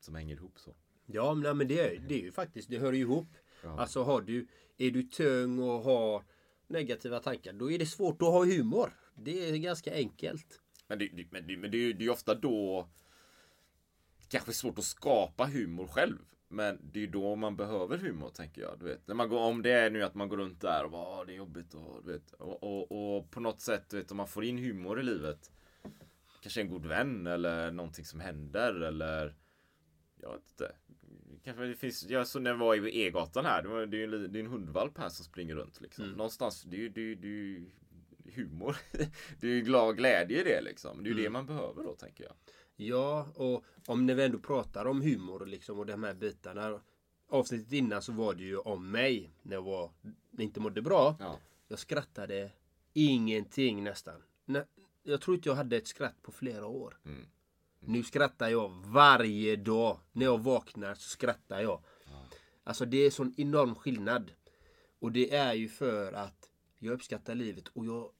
som 0.00 0.14
hänger 0.14 0.34
ihop 0.34 0.58
så. 0.58 0.74
Ja, 1.06 1.34
men, 1.34 1.42
nej, 1.42 1.54
men 1.54 1.68
det, 1.68 1.80
är, 1.80 2.00
det 2.08 2.14
är 2.14 2.22
ju 2.22 2.32
faktiskt, 2.32 2.70
det 2.70 2.78
hör 2.78 2.92
ju 2.92 3.00
ihop. 3.00 3.28
Alltså 3.64 4.02
har 4.02 4.20
du, 4.20 4.46
är 4.78 4.90
du 4.90 5.02
tung 5.02 5.58
och 5.58 5.82
har 5.82 6.24
negativa 6.66 7.20
tankar, 7.20 7.52
då 7.52 7.70
är 7.70 7.78
det 7.78 7.86
svårt 7.86 8.22
att 8.22 8.28
ha 8.28 8.44
humor. 8.44 8.92
Det 9.14 9.50
är 9.50 9.56
ganska 9.56 9.94
enkelt. 9.94 10.60
Men 10.86 10.98
det, 10.98 11.08
det, 11.08 11.26
men 11.30 11.46
det, 11.46 11.56
men 11.56 11.70
det, 11.70 11.92
det 11.92 12.02
är 12.02 12.04
ju 12.04 12.10
ofta 12.10 12.34
då 12.34 12.88
kanske 14.30 14.52
svårt 14.52 14.78
att 14.78 14.84
skapa 14.84 15.46
humor 15.46 15.86
själv. 15.86 16.18
Men 16.48 16.78
det 16.92 16.98
är 16.98 17.00
ju 17.00 17.06
då 17.06 17.36
man 17.36 17.56
behöver 17.56 17.98
humor 17.98 18.28
tänker 18.28 18.62
jag. 18.62 18.78
Du 18.78 18.84
vet. 18.86 19.06
När 19.08 19.14
man 19.14 19.28
går, 19.28 19.38
om 19.40 19.62
det 19.62 19.70
är 19.72 19.90
nu 19.90 20.02
att 20.02 20.14
man 20.14 20.28
går 20.28 20.36
runt 20.36 20.60
där 20.60 20.84
och 20.84 20.90
bara 20.90 21.20
"Åh, 21.20 21.26
det 21.26 21.32
är 21.32 21.36
jobbigt 21.36 21.74
och, 21.74 22.04
du 22.04 22.12
vet, 22.12 22.32
och, 22.32 22.62
och, 22.62 23.16
och 23.16 23.30
på 23.30 23.40
något 23.40 23.60
sätt, 23.60 23.90
du 23.90 23.96
vet, 23.96 24.10
om 24.10 24.16
man 24.16 24.28
får 24.28 24.44
in 24.44 24.58
humor 24.58 25.00
i 25.00 25.02
livet. 25.02 25.50
Kanske 26.42 26.60
en 26.60 26.68
god 26.70 26.86
vän 26.86 27.26
eller 27.26 27.70
någonting 27.70 28.04
som 28.04 28.20
händer 28.20 28.74
eller 28.80 29.34
jag 30.20 30.32
vet 30.32 30.42
inte. 30.50 30.72
Kanske 31.44 31.64
det 31.64 31.74
finns, 31.74 32.04
jag 32.08 32.26
så 32.26 32.38
när 32.38 32.50
jag 32.50 32.56
var 32.58 32.74
i 32.88 33.02
E-gatan 33.06 33.44
här, 33.44 33.62
det, 33.62 33.68
var, 33.68 33.86
det 33.86 33.96
är 33.96 33.98
ju 33.98 34.04
en, 34.04 34.10
li- 34.10 34.28
det 34.28 34.38
är 34.38 34.44
en 34.44 34.50
hundvalp 34.50 34.98
här 34.98 35.08
som 35.08 35.24
springer 35.24 35.54
runt 35.54 35.80
liksom. 35.80 36.04
Någonstans, 36.12 36.62
det 36.62 36.76
är 36.76 36.80
ju 36.80 36.88
det, 36.88 37.00
är 37.12 37.16
det 37.16 37.28
är 37.28 37.64
humor. 38.34 38.76
det 39.40 39.46
är 39.46 39.50
ju 39.50 39.60
glad 39.60 39.96
glädje 39.96 40.40
i 40.40 40.44
det 40.44 40.60
liksom. 40.60 41.02
Det 41.02 41.10
är 41.10 41.14
ju 41.14 41.22
det 41.22 41.30
man 41.30 41.46
behöver 41.46 41.82
då 41.84 41.94
tänker 41.94 42.24
jag. 42.24 42.32
Ja, 42.80 43.28
och 43.34 43.64
om 43.86 44.06
när 44.06 44.14
vi 44.14 44.24
ändå 44.24 44.38
pratar 44.38 44.84
om 44.84 45.02
humor 45.02 45.42
och, 45.42 45.48
liksom, 45.48 45.78
och 45.78 45.86
de 45.86 46.02
här 46.04 46.14
bitarna. 46.14 46.80
Avsnittet 47.28 47.72
innan 47.72 48.02
så 48.02 48.12
var 48.12 48.34
det 48.34 48.44
ju 48.44 48.58
om 48.58 48.90
mig 48.90 49.30
när 49.42 49.56
jag 49.56 49.62
var, 49.62 49.90
inte 50.38 50.60
mådde 50.60 50.82
bra. 50.82 51.16
Ja. 51.20 51.38
Jag 51.68 51.78
skrattade 51.78 52.52
ingenting 52.92 53.84
nästan. 53.84 54.22
Nä, 54.44 54.64
jag 55.02 55.20
tror 55.20 55.36
inte 55.36 55.48
jag 55.48 55.56
hade 55.56 55.76
ett 55.76 55.86
skratt 55.86 56.22
på 56.22 56.32
flera 56.32 56.66
år. 56.66 56.98
Nu 57.80 58.02
skrattar 58.02 58.48
jag 58.48 58.68
varje 58.70 59.56
dag. 59.56 60.00
När 60.12 60.24
jag 60.24 60.38
vaknar 60.38 60.94
så 60.94 61.08
skrattar 61.08 61.60
jag. 61.60 61.84
Alltså 62.64 62.84
det 62.84 62.96
är 62.96 63.10
sån 63.10 63.34
enorm 63.36 63.74
skillnad. 63.74 64.32
Och 64.98 65.12
det 65.12 65.34
är 65.34 65.54
ju 65.54 65.68
för 65.68 66.12
att 66.12 66.50
jag 66.78 66.92
uppskattar 66.92 67.34
livet 67.34 67.68
och 67.68 67.86
jag 67.86 68.12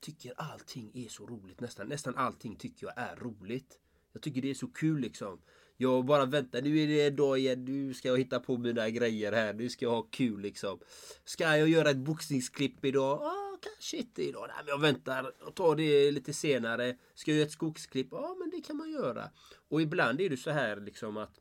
tycker 0.00 0.34
allting 0.36 0.90
är 0.94 1.08
så 1.08 1.26
roligt. 1.26 1.60
Nästan, 1.60 1.88
nästan 1.88 2.16
allting 2.16 2.56
tycker 2.56 2.86
jag 2.86 2.98
är 2.98 3.16
roligt. 3.16 3.78
Jag 4.14 4.22
tycker 4.22 4.42
det 4.42 4.50
är 4.50 4.54
så 4.54 4.66
kul 4.66 5.00
liksom. 5.00 5.42
Jag 5.76 6.04
bara 6.04 6.24
väntar, 6.26 6.62
nu 6.62 6.78
är 6.78 6.86
det 6.86 7.10
dag 7.10 7.38
igen, 7.38 7.64
nu 7.64 7.94
ska 7.94 8.08
jag 8.08 8.18
hitta 8.18 8.40
på 8.40 8.58
mina 8.58 8.90
grejer 8.90 9.32
här, 9.32 9.54
nu 9.54 9.68
ska 9.68 9.84
jag 9.84 9.92
ha 9.92 10.02
kul 10.02 10.40
liksom. 10.40 10.78
Ska 11.24 11.56
jag 11.56 11.68
göra 11.68 11.90
ett 11.90 11.96
boxningsklipp 11.96 12.84
idag? 12.84 13.22
Ah, 13.22 13.58
kanske 13.62 13.96
inte 13.96 14.22
idag. 14.22 14.46
Nej, 14.48 14.56
men 14.58 14.68
jag 14.68 14.80
väntar 14.80 15.32
och 15.46 15.54
tar 15.54 15.76
det 15.76 16.10
lite 16.10 16.32
senare. 16.32 16.96
Ska 17.14 17.30
jag 17.30 17.38
göra 17.38 17.46
ett 17.46 17.52
skogsklipp? 17.52 18.08
Ja, 18.10 18.36
men 18.38 18.50
det 18.50 18.66
kan 18.66 18.76
man 18.76 18.90
göra. 18.90 19.30
Och 19.68 19.82
ibland 19.82 20.20
är 20.20 20.30
det 20.30 20.36
så 20.36 20.50
här 20.50 20.80
liksom 20.80 21.16
att 21.16 21.40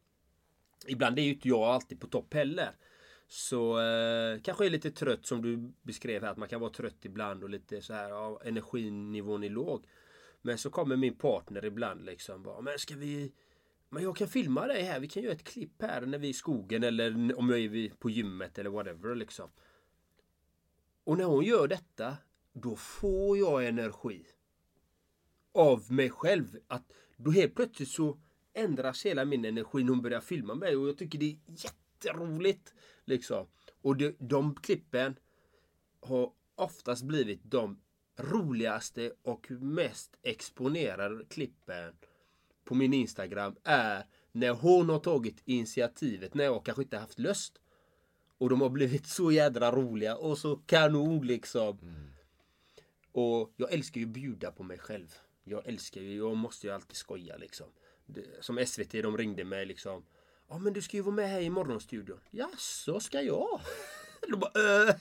Ibland 0.88 1.20
är 1.20 1.24
ju 1.24 1.34
inte 1.34 1.48
jag 1.48 1.62
alltid 1.62 2.00
på 2.00 2.08
topp 2.08 2.34
heller. 2.34 2.72
Så 3.28 3.80
eh, 3.80 4.42
kanske 4.42 4.66
är 4.66 4.70
lite 4.70 4.92
trött 4.92 5.26
som 5.26 5.42
du 5.42 5.74
beskrev 5.82 6.24
här. 6.24 6.32
Att 6.32 6.38
man 6.38 6.50
kan 6.50 6.62
vara 6.62 6.72
trött 6.72 7.06
ibland 7.06 7.44
och 7.44 7.50
lite 7.50 7.82
så 7.82 7.94
här. 7.94 8.10
Ja, 8.10 8.42
energinivån 8.46 9.44
är 9.44 9.50
låg. 9.50 9.86
Men 10.46 10.58
så 10.58 10.70
kommer 10.70 10.96
min 10.96 11.16
partner 11.16 11.66
ibland 11.66 12.06
liksom. 12.06 12.44
Bara, 12.44 12.62
men 12.62 12.80
ska 12.80 12.96
vi... 12.96 13.34
Men 13.90 14.04
jag 14.04 14.18
kan 14.18 14.28
filma 14.28 14.68
dig 14.68 14.84
här. 14.84 15.00
Vi 15.00 15.08
kan 15.08 15.24
göra 15.24 15.34
ett 15.34 15.44
klipp 15.44 15.82
här 15.82 16.02
när 16.02 16.18
vi 16.18 16.28
är 16.28 16.32
i 16.32 16.34
skogen 16.34 16.84
eller 16.84 17.40
om 17.40 17.50
jag 17.50 17.60
är 17.60 17.90
på 17.90 18.10
gymmet 18.10 18.58
eller 18.58 18.70
whatever 18.70 19.16
liksom. 19.16 19.50
Och 21.04 21.18
när 21.18 21.26
hon 21.26 21.44
gör 21.44 21.68
detta. 21.68 22.18
Då 22.54 22.76
får 22.76 23.38
jag 23.38 23.68
energi. 23.68 24.26
Av 25.52 25.92
mig 25.92 26.10
själv. 26.10 26.58
Att 26.68 26.92
då 27.18 27.32
helt 27.32 27.56
plötsligt 27.56 27.90
så 27.90 28.20
ändras 28.54 29.06
hela 29.06 29.26
min 29.26 29.46
energi 29.46 29.84
när 29.84 29.90
hon 29.90 30.02
börjar 30.02 30.22
filma 30.22 30.56
mig 30.56 30.76
och 30.76 30.88
jag 30.88 30.98
tycker 30.98 31.20
det 31.20 31.26
är 31.26 31.38
jätteroligt. 31.48 32.74
Liksom. 33.06 33.48
Och 33.82 33.98
det, 33.98 34.16
de 34.20 34.56
klippen 34.56 35.16
har 36.00 36.32
oftast 36.56 37.04
blivit 37.04 37.40
de 37.44 37.80
roligaste 38.18 39.12
och 39.24 39.52
mest 39.52 40.18
exponerade 40.24 41.26
klippen 41.26 41.94
på 42.64 42.76
min 42.76 42.94
Instagram 42.94 43.56
är 43.64 44.06
när 44.32 44.52
hon 44.52 44.90
har 44.90 45.00
tagit 45.00 45.42
initiativet 45.46 46.34
när 46.34 46.44
jag 46.44 46.66
kanske 46.66 46.84
inte 46.84 46.98
haft 46.98 47.20
lust. 47.20 47.60
Och 48.38 48.50
de 48.50 48.62
har 48.62 48.70
blivit 48.70 49.08
så 49.08 49.32
jädra 49.32 49.72
roliga 49.72 50.16
och 50.16 50.38
så 50.38 50.56
kanon 50.56 51.28
liksom. 51.28 51.80
Mm. 51.82 52.12
Och 53.12 53.54
jag 53.56 53.74
älskar 53.74 54.00
ju 54.00 54.06
bjuda 54.06 54.52
på 54.52 54.64
mig 54.64 54.78
själv. 54.78 55.16
Jag 55.44 55.68
älskar 55.68 56.02
ju, 56.02 56.18
jag 56.18 56.38
måste 56.38 56.68
ju 56.68 56.74
alltid 56.74 56.96
skoja 56.96 57.38
liksom 57.38 57.68
som 58.40 58.66
SVT, 58.66 58.92
de 58.92 59.18
ringde 59.18 59.44
mig 59.44 59.66
liksom. 59.66 60.06
Ja 60.50 60.58
men 60.58 60.74
du 60.74 60.82
ska 60.82 60.98
ju 60.98 61.04
vara 61.04 61.16
med 61.16 61.30
här 61.30 61.42
i 61.42 61.50
morgonstudion. 61.50 62.20
Ja 62.32 62.50
så 62.58 63.00
ska 63.00 63.22
jag? 63.22 63.62
De 64.30 64.40
bara, 64.40 64.90
äh. 64.90 64.96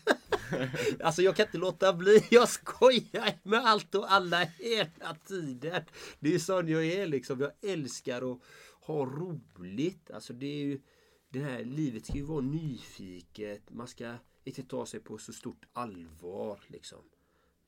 Alltså 1.01 1.23
jag 1.23 1.37
kan 1.37 1.47
inte 1.47 1.59
låta 1.59 1.93
bli. 1.93 2.27
Jag 2.31 2.49
skojar 2.49 3.39
med 3.43 3.61
allt 3.61 3.95
och 3.95 4.13
alla 4.13 4.45
hela 4.45 5.15
tiden. 5.27 5.83
Det 6.21 6.35
är 6.35 6.39
sån 6.39 6.69
jag 6.69 6.85
är 6.85 7.07
liksom. 7.07 7.41
Jag 7.41 7.53
älskar 7.73 8.33
att 8.33 8.41
ha 8.81 9.05
roligt. 9.05 10.11
Alltså 10.11 10.33
det 10.33 10.47
är 10.47 10.65
ju 10.65 10.81
det 11.29 11.41
här 11.41 11.65
livet 11.65 12.07
ska 12.07 12.15
ju 12.15 12.23
vara 12.23 12.41
nyfiket. 12.41 13.71
Man 13.71 13.89
ska 13.89 14.15
inte 14.45 14.63
ta 14.63 14.87
sig 14.87 15.01
på 15.01 15.19
så 15.19 15.33
stort 15.33 15.65
allvar 15.73 16.61
liksom. 16.67 17.05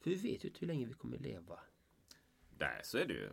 För 0.02 0.10
vi 0.10 0.16
vet 0.16 0.44
ju 0.44 0.48
inte 0.48 0.60
hur 0.60 0.66
länge 0.66 0.86
vi 0.86 0.94
kommer 0.94 1.18
leva. 1.18 1.58
Nej, 2.58 2.80
så 2.82 2.98
är 2.98 3.06
det 3.06 3.14
ju. 3.14 3.30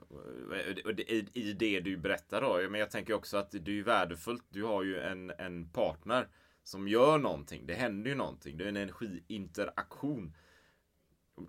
I 1.33 1.53
det 1.53 1.79
du 1.79 1.97
berättar 1.97 2.41
då. 2.41 2.69
Men 2.69 2.79
jag 2.79 2.91
tänker 2.91 3.13
också 3.13 3.37
att 3.37 3.51
det 3.51 3.79
är 3.79 3.83
värdefullt. 3.83 4.45
Du 4.49 4.63
har 4.63 4.83
ju 4.83 4.99
en, 4.99 5.29
en 5.29 5.69
partner 5.69 6.27
som 6.63 6.87
gör 6.87 7.17
någonting. 7.17 7.65
Det 7.65 7.73
händer 7.73 8.09
ju 8.09 8.15
någonting. 8.15 8.57
Det 8.57 8.63
är 8.63 8.69
en 8.69 8.77
energiinteraktion. 8.77 10.35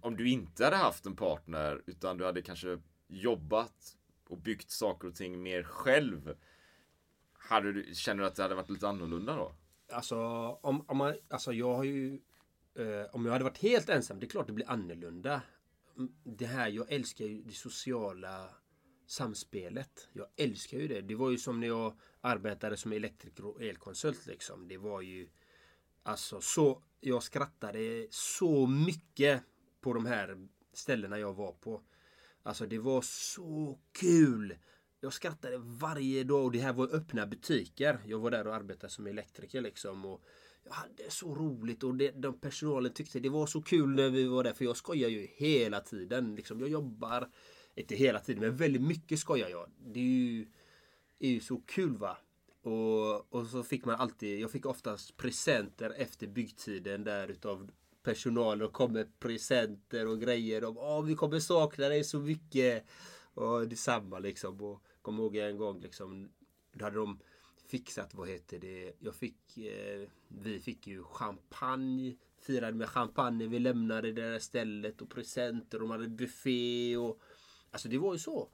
Om 0.01 0.17
du 0.17 0.29
inte 0.29 0.65
hade 0.65 0.77
haft 0.77 1.07
en 1.07 1.17
partner 1.17 1.83
utan 1.87 2.19
du 2.19 2.25
hade 2.25 2.43
kanske 2.43 2.79
jobbat 3.09 3.97
och 4.29 4.39
byggt 4.39 4.71
saker 4.71 5.09
och 5.09 5.15
ting 5.15 5.43
mer 5.43 5.63
själv. 5.63 6.35
Hade 7.33 7.73
du, 7.73 7.95
känner 7.95 8.23
du 8.23 8.27
att 8.27 8.35
det 8.35 8.43
hade 8.43 8.55
varit 8.55 8.71
lite 8.71 8.89
annorlunda 8.89 9.37
då? 9.37 9.55
Alltså, 9.93 10.17
om, 10.63 10.85
om 10.89 10.97
man, 10.97 11.15
alltså 11.29 11.53
jag 11.53 11.75
har 11.75 11.85
ju 11.85 12.21
eh, 12.75 13.07
om 13.13 13.25
jag 13.25 13.33
hade 13.33 13.45
varit 13.45 13.59
helt 13.59 13.89
ensam, 13.89 14.21
det 14.21 14.27
är 14.27 14.29
klart 14.31 14.47
det 14.47 14.53
blir 14.53 14.71
annorlunda 14.71 15.43
mm, 15.97 16.13
det 16.25 16.47
här, 16.47 16.69
jag 16.69 16.93
älskar 16.93 17.25
ju 17.25 17.43
det 17.43 17.53
sociala 17.53 18.49
samspelet. 19.13 20.09
Jag 20.13 20.27
älskar 20.37 20.79
ju 20.79 20.89
det. 20.89 21.01
Det 21.01 21.15
var 21.15 21.31
ju 21.31 21.39
som 21.39 21.61
när 21.61 21.67
jag 21.67 21.99
arbetade 22.21 22.77
som 22.77 22.93
elektriker 22.93 23.45
och 23.45 23.63
elkonsult 23.63 24.27
liksom. 24.27 24.69
Det 24.69 24.79
var 24.79 25.01
ju 25.01 25.29
alltså 26.03 26.41
så. 26.41 26.83
Jag 27.01 27.23
skrattade 27.23 28.07
så 28.11 28.67
mycket 28.67 29.43
på 29.81 29.93
de 29.93 30.07
här 30.07 30.49
ställena 30.73 31.19
jag 31.19 31.35
var 31.35 31.53
på. 31.53 31.83
Alltså 32.43 32.67
det 32.67 32.79
var 32.79 33.03
så 33.03 33.79
kul. 33.93 34.57
Jag 35.01 35.13
skrattade 35.13 35.59
varje 35.59 36.25
dag 36.25 36.45
och 36.45 36.53
det 36.53 36.59
här 36.59 36.73
var 36.73 36.95
öppna 36.95 37.27
butiker. 37.27 37.99
Jag 38.07 38.19
var 38.19 38.31
där 38.31 38.47
och 38.47 38.55
arbetade 38.55 38.93
som 38.93 39.07
elektriker 39.07 39.61
liksom. 39.61 40.05
Och 40.05 40.25
jag 40.65 40.73
hade 40.73 41.11
så 41.11 41.35
roligt 41.35 41.83
och 41.83 41.95
det, 41.95 42.11
de 42.11 42.41
personalen 42.41 42.93
tyckte 42.93 43.21
det 43.21 43.29
var 43.29 43.47
så 43.47 43.63
kul 43.63 43.89
när 43.89 44.11
vi 44.11 44.25
var 44.25 44.45
där. 44.45 44.53
För 44.53 44.65
jag 44.65 44.77
skojar 44.77 45.09
ju 45.09 45.27
hela 45.37 45.81
tiden. 45.81 46.35
Liksom, 46.35 46.61
jag 46.61 46.69
jobbar, 46.69 47.29
inte 47.75 47.95
hela 47.95 48.19
tiden, 48.19 48.43
men 48.43 48.57
väldigt 48.57 48.83
mycket 48.83 49.19
skojar 49.19 49.49
jag. 49.49 49.71
Det 49.79 50.01
är 50.01 50.05
ju, 50.05 50.47
är 51.19 51.29
ju 51.29 51.41
så 51.41 51.57
kul 51.67 51.97
va. 51.97 52.19
Och, 52.63 53.35
och 53.35 53.47
så 53.47 53.63
fick 53.63 53.85
man 53.85 53.95
alltid, 53.95 54.41
jag 54.41 54.51
fick 54.51 54.67
oftast 54.67 55.17
presenter 55.17 55.91
efter 55.97 56.27
byggtiden 56.27 57.05
där 57.05 57.29
utav 57.29 57.71
personal 58.03 58.63
och 58.63 58.73
kom 58.73 58.93
med 58.93 59.19
presenter 59.19 60.07
och 60.07 60.21
grejer. 60.21 60.65
Och, 60.65 60.77
Åh, 60.77 61.05
vi 61.05 61.15
kommer 61.15 61.41
sakna 61.41 61.89
dig 61.89 62.05
så 62.05 62.19
mycket. 62.19 62.85
Och 63.35 63.69
detsamma 63.69 64.19
liksom. 64.19 64.61
Och 64.61 64.83
kom 65.03 65.19
ihåg 65.19 65.37
en 65.37 65.57
gång 65.57 65.81
liksom. 65.81 66.29
Då 66.73 66.85
hade 66.85 66.97
de 66.97 67.19
fixat, 67.69 68.15
vad 68.15 68.29
heter 68.29 68.59
det, 68.59 68.93
jag 68.99 69.15
fick, 69.15 69.59
eh, 69.59 70.09
vi 70.29 70.61
fick 70.61 70.87
ju 70.87 71.05
champagne, 71.05 72.17
firade 72.41 72.77
med 72.77 72.89
champagne, 72.89 73.47
vi 73.47 73.59
lämnade 73.59 74.13
det 74.13 74.23
där 74.23 74.39
stället 74.39 75.03
och 75.03 75.11
presenter, 75.11 75.79
de 75.79 75.91
hade 75.91 76.09
buffé 76.09 76.97
och 76.97 77.21
Alltså 77.73 77.89
det 77.89 77.99
var 77.99 78.13
ju 78.13 78.19
så. 78.19 78.49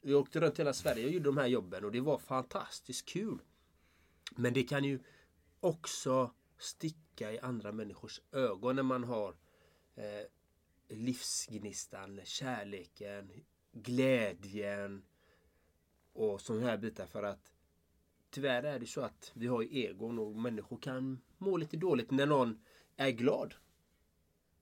Vi 0.00 0.14
åkte 0.14 0.40
runt 0.40 0.60
hela 0.60 0.72
Sverige 0.72 1.04
och 1.04 1.12
gjorde 1.12 1.24
de 1.24 1.36
här 1.36 1.46
jobben 1.46 1.84
och 1.84 1.92
det 1.92 2.00
var 2.00 2.18
fantastiskt 2.18 3.08
kul. 3.08 3.42
Men 4.30 4.54
det 4.54 4.62
kan 4.62 4.84
ju 4.84 4.98
också 5.60 6.34
sticka 6.58 7.32
i 7.32 7.38
andra 7.38 7.72
människors 7.72 8.20
ögon 8.32 8.76
när 8.76 8.82
man 8.82 9.04
har 9.04 9.36
eh, 9.94 10.26
livsgnistan, 10.88 12.20
kärleken, 12.24 13.32
glädjen 13.72 15.04
och 16.12 16.40
sådana 16.40 16.66
här 16.66 16.78
bitar 16.78 17.06
för 17.06 17.22
att 17.22 17.52
tyvärr 18.30 18.62
är 18.62 18.78
det 18.78 18.86
så 18.86 19.00
att 19.00 19.32
vi 19.34 19.46
har 19.46 19.62
ju 19.62 19.84
egon 19.84 20.18
och 20.18 20.36
människor 20.36 20.78
kan 20.78 21.22
må 21.38 21.56
lite 21.56 21.76
dåligt 21.76 22.10
när 22.10 22.26
någon 22.26 22.64
är 22.96 23.10
glad. 23.10 23.54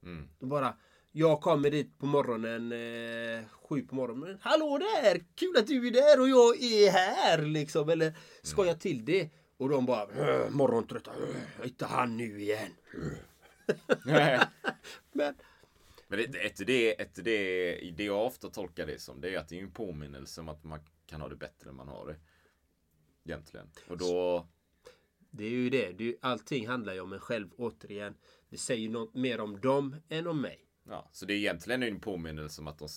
Mm. 0.03 0.29
bara 0.39 0.77
jag 1.13 1.41
kommer 1.41 1.71
dit 1.71 1.99
på 1.99 2.07
morgonen, 2.07 2.73
eh, 2.73 3.45
sju 3.69 3.83
på 3.83 3.95
morgonen. 3.95 4.39
Hallå 4.43 4.79
där! 4.79 5.25
Kul 5.35 5.57
att 5.57 5.67
du 5.67 5.87
är 5.87 5.91
där 5.91 6.21
och 6.21 6.29
jag 6.29 6.63
är 6.63 6.91
här 6.91 7.43
liksom. 7.43 7.89
Eller 7.89 8.13
ska 8.43 8.67
jag 8.67 8.81
till 8.81 9.05
det? 9.05 9.31
Och 9.57 9.69
de 9.69 9.87
bara 9.87 10.07
morgontrötta. 10.51 11.13
Inte 11.65 11.87
han 11.87 12.17
nu 12.17 12.41
igen. 12.41 12.73
Men 15.13 15.35
men 16.11 16.19
det, 16.19 16.39
ett, 16.47 16.67
det, 16.67 17.01
ett, 17.01 17.25
det, 17.25 17.91
det 17.97 18.05
jag 18.05 18.27
ofta 18.27 18.51
tolkar 18.51 18.87
det 18.87 18.99
som, 18.99 19.21
det 19.21 19.35
är 19.35 19.39
att 19.39 19.49
det 19.49 19.59
är 19.59 19.63
en 19.63 19.71
påminnelse 19.71 20.41
om 20.41 20.49
att 20.49 20.65
man 20.65 20.81
kan 21.07 21.21
ha 21.21 21.29
det 21.29 21.37
bättre 21.37 21.71
än 21.71 21.77
man 21.77 21.89
har 21.89 22.07
det. 22.07 22.17
Egentligen. 23.25 23.71
Och 23.89 23.99
då... 23.99 24.47
Det 25.31 25.45
är 25.45 25.51
ju 25.51 25.71
det. 25.71 26.17
allting 26.21 26.69
handlar 26.69 26.95
ju 26.95 27.01
om 27.01 27.13
en 27.13 27.21
själv 27.21 27.49
återigen. 27.57 28.15
Det 28.49 28.57
säger 28.57 28.89
något 28.89 29.15
mer 29.15 29.41
om 29.41 29.61
dem 29.61 29.97
än 30.09 30.27
om 30.27 30.41
mig. 30.41 30.70
Ja, 30.89 31.09
så 31.13 31.27
det 31.27 31.33
är 31.33 31.37
egentligen 31.37 31.83
en 31.83 32.01
påminnelse 32.01 32.61
om 32.61 32.69
att 32.69 32.79
de, 32.79 32.89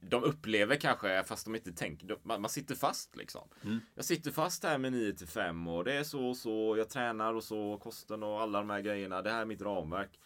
de 0.00 0.24
upplever 0.24 0.76
kanske, 0.76 1.24
fast 1.24 1.44
de 1.44 1.54
inte 1.54 1.72
tänker, 1.72 2.18
man, 2.22 2.40
man 2.40 2.50
sitter 2.50 2.74
fast 2.74 3.16
liksom. 3.16 3.48
Mm. 3.64 3.80
Jag 3.94 4.04
sitter 4.04 4.30
fast 4.30 4.64
här 4.64 4.78
med 4.78 4.92
9 4.92 5.12
till 5.12 5.28
5 5.28 5.68
och 5.68 5.84
det 5.84 5.92
är 5.92 6.04
så 6.04 6.28
och 6.28 6.36
så, 6.36 6.74
jag 6.78 6.88
tränar 6.88 7.34
och 7.34 7.44
så, 7.44 7.78
kosten 7.82 8.22
och 8.22 8.40
alla 8.40 8.58
de 8.58 8.70
här 8.70 8.80
grejerna. 8.80 9.22
Det 9.22 9.30
här 9.30 9.40
är 9.40 9.46
mitt 9.46 9.62
ramverk. 9.62 10.20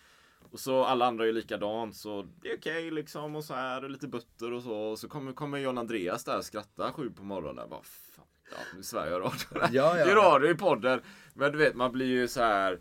Och 0.51 0.61
så 0.61 0.85
alla 0.85 1.07
andra 1.07 1.29
är 1.29 1.33
likadant 1.33 1.97
så 1.97 2.23
det 2.23 2.49
är 2.49 2.59
okej 2.59 2.79
okay, 2.79 2.91
liksom 2.91 3.37
och 3.37 3.45
så 3.45 3.55
här 3.55 3.85
och 3.85 3.91
lite 3.91 4.09
butter 4.09 4.53
och 4.53 4.63
så. 4.63 4.77
Och 4.77 4.99
så 4.99 5.09
kommer, 5.09 5.33
kommer 5.33 5.59
John 5.59 5.79
Andreas 5.79 6.25
där 6.25 6.39
och 6.39 6.45
skrattar 6.45 6.93
sju 6.93 7.11
på 7.11 7.25
morgonen. 7.25 7.69
Bara, 7.71 7.83
Ja, 8.51 8.57
nu 8.77 8.83
svär 8.83 9.07
jag 9.07 9.21
radio. 9.21 9.37
Ja, 9.53 9.99
ja. 9.99 10.05
Det 10.05 10.11
är 10.11 10.17
radio 10.17 10.51
i 10.51 10.55
podden. 10.55 11.01
Men 11.35 11.53
du 11.53 11.59
vet, 11.59 11.75
man 11.75 11.93
blir 11.93 12.07
ju 12.07 12.29
så 12.29 12.41
här. 12.41 12.81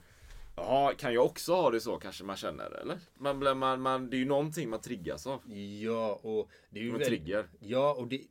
Ja, 0.55 0.93
kan 0.97 1.13
jag 1.13 1.25
också 1.25 1.53
ha 1.53 1.71
det 1.71 1.81
så 1.81 1.97
kanske 1.97 2.23
man 2.23 2.35
känner 2.35 2.71
eller? 2.71 2.99
Man, 3.13 3.57
man, 3.57 3.81
man, 3.81 4.09
det 4.09 4.15
är 4.15 4.19
ju 4.19 4.25
någonting 4.25 4.69
man 4.69 4.81
triggas 4.81 5.27
av. 5.27 5.41
Ja, 5.81 6.19
och 6.23 6.49
det 6.69 6.79
är 6.79 6.83
ju 6.83 6.91
väldigt, 6.91 7.07
trigger. 7.07 7.47
Ja, 7.59 7.93
och 7.93 8.07
det 8.07 8.21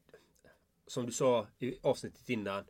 som 0.87 1.07
du 1.07 1.13
sa 1.13 1.47
i 1.59 1.79
avsnittet 1.83 2.29
innan. 2.29 2.65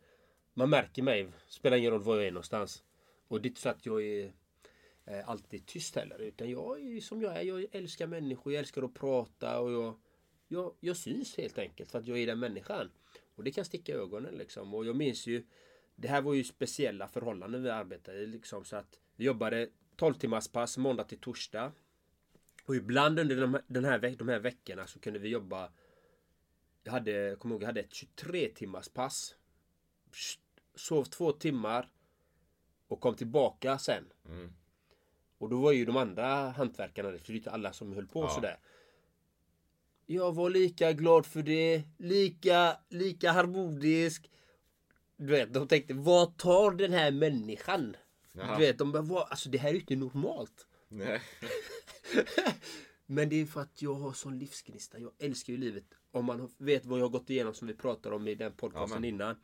Man 0.55 0.71
märker 0.71 1.03
mig. 1.03 1.29
Spelar 1.47 1.77
ingen 1.77 1.91
roll 1.91 2.03
var 2.03 2.17
jag 2.17 2.27
är 2.27 2.31
någonstans. 2.31 2.85
Och 3.29 3.41
det 3.41 3.47
är 3.47 3.51
inte 3.51 3.61
så 3.61 3.69
att 3.69 3.87
jag 3.87 4.03
är 4.03 4.33
eh, 5.05 5.29
alltid 5.29 5.67
tyst 5.67 5.97
heller. 5.97 6.19
Utan 6.21 6.51
jag 6.51 6.81
är 6.81 7.01
som 7.01 7.23
jag 7.23 7.37
är. 7.37 7.43
Jag 7.43 7.67
älskar 7.73 8.07
människor. 8.07 8.53
Jag 8.53 8.61
älskar 8.61 8.83
att 8.83 8.95
prata. 8.95 9.61
Och 9.61 9.73
jag, 9.73 9.95
jag, 10.49 10.75
jag 10.81 10.97
syns 10.97 11.37
helt 11.37 11.59
enkelt 11.59 11.91
för 11.91 11.99
att 11.99 12.07
jag 12.07 12.19
är 12.19 12.27
den 12.27 12.39
människan. 12.39 12.91
Och 13.35 13.45
det 13.45 13.51
kan 13.51 13.65
sticka 13.65 13.93
i 13.93 13.95
ögonen 13.95 14.35
liksom. 14.35 14.75
Och 14.75 14.87
jag 14.87 14.97
minns 14.97 15.27
ju 15.27 15.47
Det 15.95 16.09
här 16.09 16.23
var 16.23 16.35
ju 16.35 16.45
speciella 16.45 17.09
förhållanden 17.09 17.63
vi 17.63 17.71
arbetade 17.71 18.19
i 18.19 18.27
liksom. 18.27 18.65
Så 18.65 18.77
att 18.77 19.01
vi 19.23 19.27
jobbade 19.27 19.69
12 19.97 20.15
timmars 20.15 20.49
pass 20.49 20.79
måndag 20.79 21.05
till 21.05 21.19
torsdag. 21.19 21.73
Och 22.65 22.77
ibland 22.77 23.19
under 23.19 23.41
de, 23.41 23.59
den 23.67 23.85
här, 23.85 23.99
de 24.19 24.29
här 24.29 24.39
veckorna 24.39 24.87
så 24.87 24.99
kunde 25.01 25.19
vi 25.19 25.29
jobba 25.29 25.73
Jag 26.83 26.93
hade, 26.93 27.11
jag 27.11 27.39
kommer 27.39 27.55
ihåg, 27.55 27.63
jag 27.63 27.67
hade 27.67 27.81
ett 27.81 27.95
23 27.95 28.49
timmars 28.49 28.89
pass. 28.89 29.35
Sov 30.75 31.05
två 31.05 31.33
timmar. 31.33 31.91
Och 32.89 33.01
kom 33.01 33.15
tillbaka 33.15 33.79
sen. 33.79 34.05
Och 35.39 35.49
då 35.49 35.61
var 35.61 35.73
ju 35.73 35.85
de 35.85 35.97
andra 35.97 36.51
hantverkarna, 36.51 37.11
det 37.11 37.29
är 37.29 37.35
inte 37.35 37.51
alla 37.51 37.73
som 37.73 37.93
höll 37.93 38.07
på 38.07 38.21
Ja. 38.23 38.29
sådär. 38.29 38.59
Jag 40.07 40.33
var 40.35 40.51
lika 40.51 40.93
glad 40.93 41.27
för 41.27 41.43
det. 41.43 41.83
Lika, 41.99 42.77
lika 42.89 43.33
harmonisk. 43.33 44.31
Du 45.17 45.27
vet, 45.27 45.53
de 45.55 45.69
tänkte, 45.69 45.95
vad 45.95 46.37
tar 46.37 46.71
den 46.71 46.93
här 46.93 47.11
människan? 47.11 47.97
Jaha. 48.33 48.59
Du 48.59 48.67
vet, 48.67 48.79
de 48.79 48.93
bara, 48.93 49.03
vad, 49.03 49.29
alltså 49.31 49.49
det 49.49 49.59
här 49.59 49.69
är 49.69 49.73
ju 49.75 49.81
inte 49.81 49.97
normalt. 49.97 50.67
Nej. 50.89 51.23
Men 53.07 53.29
det 53.29 53.37
är 53.41 53.47
för 53.47 53.61
att 53.61 53.83
jag 53.83 53.95
har 53.95 54.13
sån 54.13 54.39
livsgnista. 54.39 54.99
Jag 54.99 55.13
älskar 55.19 55.53
ju 55.53 55.59
livet. 55.59 55.85
Om 56.11 56.25
man 56.25 56.55
vet 56.59 56.85
vad 56.87 56.99
jag 56.99 57.05
har 57.05 57.11
gått 57.11 57.31
igenom 57.31 57.55
som 57.55 57.69
vi 57.69 57.75
pratade 57.75 58.17
om 58.17 58.29
i 58.29 58.35
den 58.35 58.53
podcasten 58.53 58.91
Ja, 58.91 59.01
men- 59.01 59.05
innan. 59.05 59.37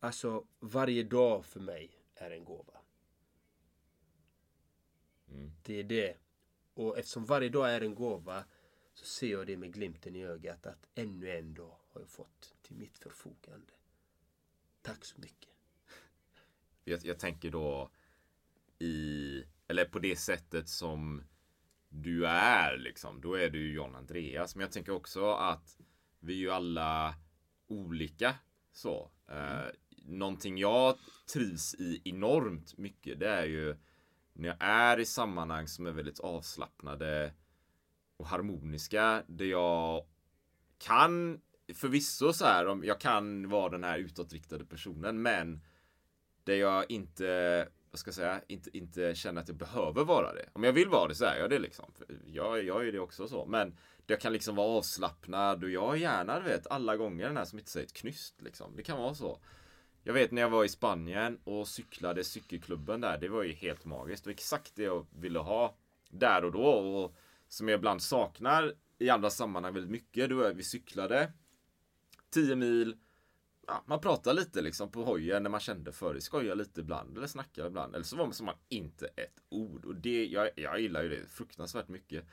Alltså 0.00 0.46
varje 0.60 1.02
dag 1.02 1.44
för 1.44 1.60
mig 1.60 1.90
är 2.14 2.30
en 2.30 2.44
gåva. 2.44 2.80
Mm. 5.30 5.52
Det 5.62 5.74
är 5.80 5.84
det. 5.84 6.16
Och 6.74 6.98
eftersom 6.98 7.24
varje 7.24 7.48
dag 7.48 7.70
är 7.74 7.80
en 7.80 7.94
gåva 7.94 8.44
så 8.94 9.06
ser 9.06 9.30
jag 9.30 9.46
det 9.46 9.56
med 9.56 9.72
glimten 9.74 10.16
i 10.16 10.24
ögat 10.24 10.66
att 10.66 10.86
ännu 10.94 11.30
en 11.30 11.54
dag 11.54 11.76
har 11.92 12.00
jag 12.00 12.08
fått 12.10 12.54
till 12.62 12.76
mitt 12.76 12.98
förfogande. 12.98 13.72
Tack 14.82 15.04
så 15.04 15.20
mycket. 15.20 15.51
Jag, 16.84 17.00
jag 17.04 17.18
tänker 17.18 17.50
då 17.50 17.90
i, 18.78 19.44
eller 19.68 19.84
på 19.84 19.98
det 19.98 20.16
sättet 20.16 20.68
som 20.68 21.22
du 21.88 22.26
är 22.26 22.76
liksom. 22.78 23.20
Då 23.20 23.34
är 23.34 23.50
du 23.50 23.58
ju 23.58 23.74
John 23.74 23.94
Andreas. 23.94 24.56
Men 24.56 24.60
jag 24.60 24.72
tänker 24.72 24.92
också 24.92 25.32
att 25.32 25.78
vi 26.20 26.32
är 26.32 26.38
ju 26.38 26.50
alla 26.50 27.14
olika 27.66 28.34
så. 28.72 29.10
Eh, 29.28 29.66
någonting 30.04 30.58
jag 30.58 30.98
trivs 31.32 31.74
i 31.74 32.02
enormt 32.04 32.78
mycket 32.78 33.20
det 33.20 33.28
är 33.28 33.44
ju 33.44 33.76
när 34.32 34.48
jag 34.48 34.56
är 34.60 35.00
i 35.00 35.04
sammanhang 35.04 35.68
som 35.68 35.86
är 35.86 35.90
väldigt 35.90 36.20
avslappnade 36.20 37.34
och 38.16 38.26
harmoniska 38.26 39.22
där 39.26 39.44
jag 39.44 40.06
kan 40.78 41.40
förvisso 41.74 42.32
så 42.32 42.44
här 42.44 42.66
om 42.66 42.84
jag 42.84 43.00
kan 43.00 43.48
vara 43.48 43.68
den 43.68 43.84
här 43.84 43.98
utåtriktade 43.98 44.64
personen 44.64 45.22
men 45.22 45.60
där 46.44 46.54
jag 46.54 46.90
inte, 46.90 47.68
vad 47.90 47.98
ska 47.98 48.08
jag 48.08 48.14
säga, 48.14 48.40
inte, 48.46 48.78
inte 48.78 49.14
känner 49.14 49.40
att 49.40 49.48
jag 49.48 49.56
behöver 49.56 50.04
vara 50.04 50.32
det. 50.32 50.48
Om 50.52 50.64
jag 50.64 50.72
vill 50.72 50.88
vara 50.88 51.08
det 51.08 51.14
så 51.14 51.24
är 51.24 51.36
jag 51.38 51.50
det 51.50 51.58
liksom. 51.58 51.92
Jag, 52.26 52.64
jag 52.64 52.88
är 52.88 52.92
det 52.92 52.98
också 52.98 53.28
så. 53.28 53.46
Men 53.46 53.76
jag 54.06 54.20
kan 54.20 54.32
liksom 54.32 54.56
vara 54.56 54.68
avslappnad 54.68 55.64
och 55.64 55.70
jag 55.70 55.94
är 55.94 55.98
gärna, 55.98 56.40
du 56.40 56.48
vet, 56.48 56.66
alla 56.66 56.96
gånger 56.96 57.26
den 57.26 57.36
här 57.36 57.44
som 57.44 57.58
inte 57.58 57.70
säger 57.70 57.86
ett 57.86 57.92
knyst 57.92 58.42
liksom. 58.42 58.76
Det 58.76 58.82
kan 58.82 58.98
vara 58.98 59.14
så. 59.14 59.38
Jag 60.04 60.12
vet 60.12 60.30
när 60.30 60.42
jag 60.42 60.50
var 60.50 60.64
i 60.64 60.68
Spanien 60.68 61.38
och 61.44 61.68
cyklade 61.68 62.24
cykelklubben 62.24 63.00
där. 63.00 63.18
Det 63.18 63.28
var 63.28 63.42
ju 63.42 63.52
helt 63.52 63.84
magiskt. 63.84 64.24
Det 64.24 64.28
var 64.28 64.32
exakt 64.32 64.72
det 64.74 64.82
jag 64.82 65.06
ville 65.10 65.38
ha 65.38 65.76
där 66.10 66.44
och 66.44 66.52
då. 66.52 66.64
Och 66.64 67.14
som 67.48 67.68
jag 67.68 67.78
ibland 67.78 68.02
saknar 68.02 68.74
i 68.98 69.10
andra 69.10 69.30
sammanhang 69.30 69.74
väldigt 69.74 69.90
mycket. 69.90 70.30
Då 70.30 70.40
är 70.40 70.54
vi 70.54 70.62
cyklade 70.62 71.32
10 72.30 72.56
mil. 72.56 72.96
Ja, 73.66 73.84
man 73.86 74.00
pratade 74.00 74.40
lite 74.40 74.60
liksom 74.60 74.90
på 74.90 75.04
hojen 75.04 75.42
när 75.42 75.50
man 75.50 75.60
kände 75.60 75.92
för 75.92 76.14
det. 76.14 76.20
Skojade 76.20 76.54
lite 76.54 76.80
ibland 76.80 77.16
eller 77.16 77.26
snackade 77.26 77.68
ibland. 77.68 77.94
Eller 77.94 78.04
så 78.04 78.16
var 78.16 78.24
man 78.24 78.34
som 78.34 78.46
man 78.46 78.54
inte 78.68 79.06
ett 79.06 79.42
ord. 79.48 79.84
Och 79.84 79.94
det, 79.94 80.26
jag, 80.26 80.50
jag 80.56 80.80
gillar 80.80 81.02
ju 81.02 81.08
det 81.08 81.26
fruktansvärt 81.28 81.88
mycket. 81.88 82.24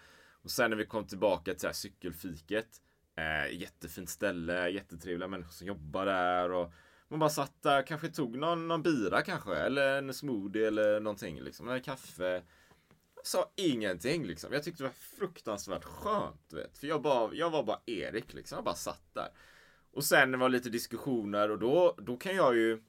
Och 0.41 0.51
sen 0.51 0.69
när 0.69 0.77
vi 0.77 0.85
kom 0.85 1.07
tillbaka 1.07 1.53
till 1.53 1.67
här 1.67 1.73
cykelfiket. 1.73 2.81
Eh, 3.15 3.59
jättefint 3.59 4.09
ställe, 4.09 4.69
jättetrevliga 4.69 5.27
människor 5.27 5.51
som 5.51 5.67
jobbar 5.67 6.05
där. 6.05 6.51
Och 6.51 6.73
man 7.07 7.19
bara 7.19 7.29
satt 7.29 7.61
där, 7.61 7.81
kanske 7.81 8.09
tog 8.09 8.37
någon, 8.37 8.67
någon 8.67 8.83
bira 8.83 9.21
kanske. 9.21 9.55
Eller 9.55 9.97
en 9.97 10.13
smoothie 10.13 10.67
eller 10.67 10.99
någonting 10.99 11.41
liksom. 11.41 11.69
Eller 11.69 11.79
kaffe. 11.79 12.43
Sa 13.23 13.51
ingenting 13.55 14.25
liksom. 14.25 14.53
Jag 14.53 14.63
tyckte 14.63 14.83
det 14.83 14.87
var 14.87 15.17
fruktansvärt 15.17 15.83
skönt. 15.83 16.53
Vet. 16.53 16.77
För 16.77 16.87
jag, 16.87 17.01
bara, 17.01 17.33
jag 17.33 17.49
var 17.49 17.63
bara 17.63 17.79
Erik 17.85 18.33
liksom. 18.33 18.55
Jag 18.55 18.65
bara 18.65 18.75
satt 18.75 19.13
där. 19.13 19.29
Och 19.91 20.03
sen 20.03 20.31
det 20.31 20.37
var 20.37 20.49
lite 20.49 20.69
diskussioner 20.69 21.51
och 21.51 21.59
då, 21.59 21.95
då 21.97 22.17
kan 22.17 22.35
jag 22.35 22.55
ju 22.55 22.83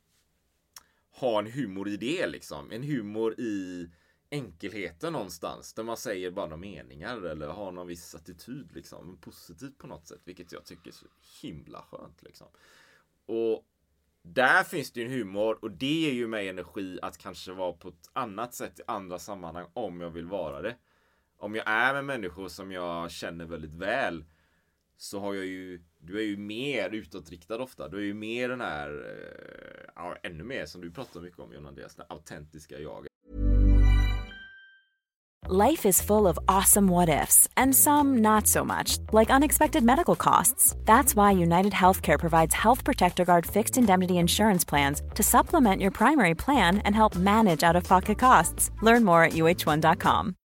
ha 1.10 1.38
en 1.38 1.46
humor 1.46 1.88
i 1.88 1.96
det 1.96 2.26
liksom. 2.26 2.72
En 2.72 2.82
humor 2.82 3.40
i 3.40 3.88
enkelheten 4.30 5.12
någonstans. 5.12 5.74
Där 5.74 5.82
man 5.82 5.96
säger 5.96 6.30
bara 6.30 6.46
några 6.46 6.56
meningar 6.56 7.22
eller 7.22 7.48
har 7.48 7.72
någon 7.72 7.86
viss 7.86 8.14
attityd 8.14 8.72
liksom. 8.72 9.18
Positivt 9.20 9.78
på 9.78 9.86
något 9.86 10.06
sätt. 10.06 10.20
Vilket 10.24 10.52
jag 10.52 10.64
tycker 10.64 10.90
är 10.90 10.94
så 10.94 11.06
himla 11.42 11.82
skönt 11.82 12.22
liksom. 12.22 12.46
Och 13.26 13.66
där 14.22 14.64
finns 14.64 14.92
det 14.92 15.00
ju 15.00 15.06
en 15.06 15.12
humor 15.12 15.58
och 15.62 15.70
det 15.70 16.00
ger 16.00 16.12
ju 16.12 16.26
mig 16.26 16.48
energi 16.48 16.98
att 17.02 17.18
kanske 17.18 17.52
vara 17.52 17.72
på 17.72 17.88
ett 17.88 18.10
annat 18.12 18.54
sätt 18.54 18.80
i 18.80 18.82
andra 18.86 19.18
sammanhang 19.18 19.66
om 19.72 20.00
jag 20.00 20.10
vill 20.10 20.26
vara 20.26 20.62
det. 20.62 20.76
Om 21.36 21.54
jag 21.54 21.68
är 21.68 21.94
med 21.94 22.04
människor 22.04 22.48
som 22.48 22.72
jag 22.72 23.10
känner 23.10 23.44
väldigt 23.44 23.74
väl 23.74 24.24
så 25.00 25.20
har 25.20 25.34
jag 25.34 25.46
ju, 25.46 25.80
du 25.98 26.18
är 26.18 26.22
ju 26.22 26.36
mer 26.36 26.90
utåtriktad 26.90 27.62
ofta. 27.62 27.88
Du 27.88 27.96
är 27.96 28.02
ju 28.02 28.14
mer 28.14 28.48
den 28.48 28.60
här, 28.60 28.88
eh, 28.90 29.90
ja, 29.94 30.16
ännu 30.22 30.44
mer 30.44 30.66
som 30.66 30.80
du 30.80 30.90
pratar 30.90 31.20
mycket 31.20 31.38
om 31.38 31.52
John 31.52 31.66
Andreas, 31.66 31.94
det 31.94 32.06
autentiska 32.08 32.78
jag. 32.78 33.06
Life 35.48 35.88
is 35.88 36.02
full 36.02 36.26
of 36.26 36.38
awesome 36.46 36.88
what 36.88 37.08
ifs, 37.08 37.48
and 37.56 37.74
some 37.74 38.20
not 38.20 38.46
so 38.46 38.64
much, 38.64 38.98
like 39.12 39.36
unexpected 39.36 39.82
medical 39.82 40.14
costs. 40.14 40.76
That's 40.84 41.14
why 41.14 41.42
United 41.42 41.72
Healthcare 41.72 42.18
provides 42.18 42.54
Health 42.54 42.84
Protector 42.84 43.24
Guard 43.24 43.46
fixed 43.46 43.78
indemnity 43.78 44.18
insurance 44.18 44.68
plans 44.68 45.02
to 45.14 45.22
supplement 45.22 45.80
your 45.80 45.90
primary 45.90 46.34
plan 46.34 46.78
and 46.84 46.94
help 46.94 47.16
manage 47.16 47.68
out 47.68 47.76
of 47.76 47.88
pocket 47.88 48.18
costs. 48.18 48.70
Learn 48.82 49.04
more 49.04 49.24
at 49.24 49.32
uh1.com. 49.32 50.36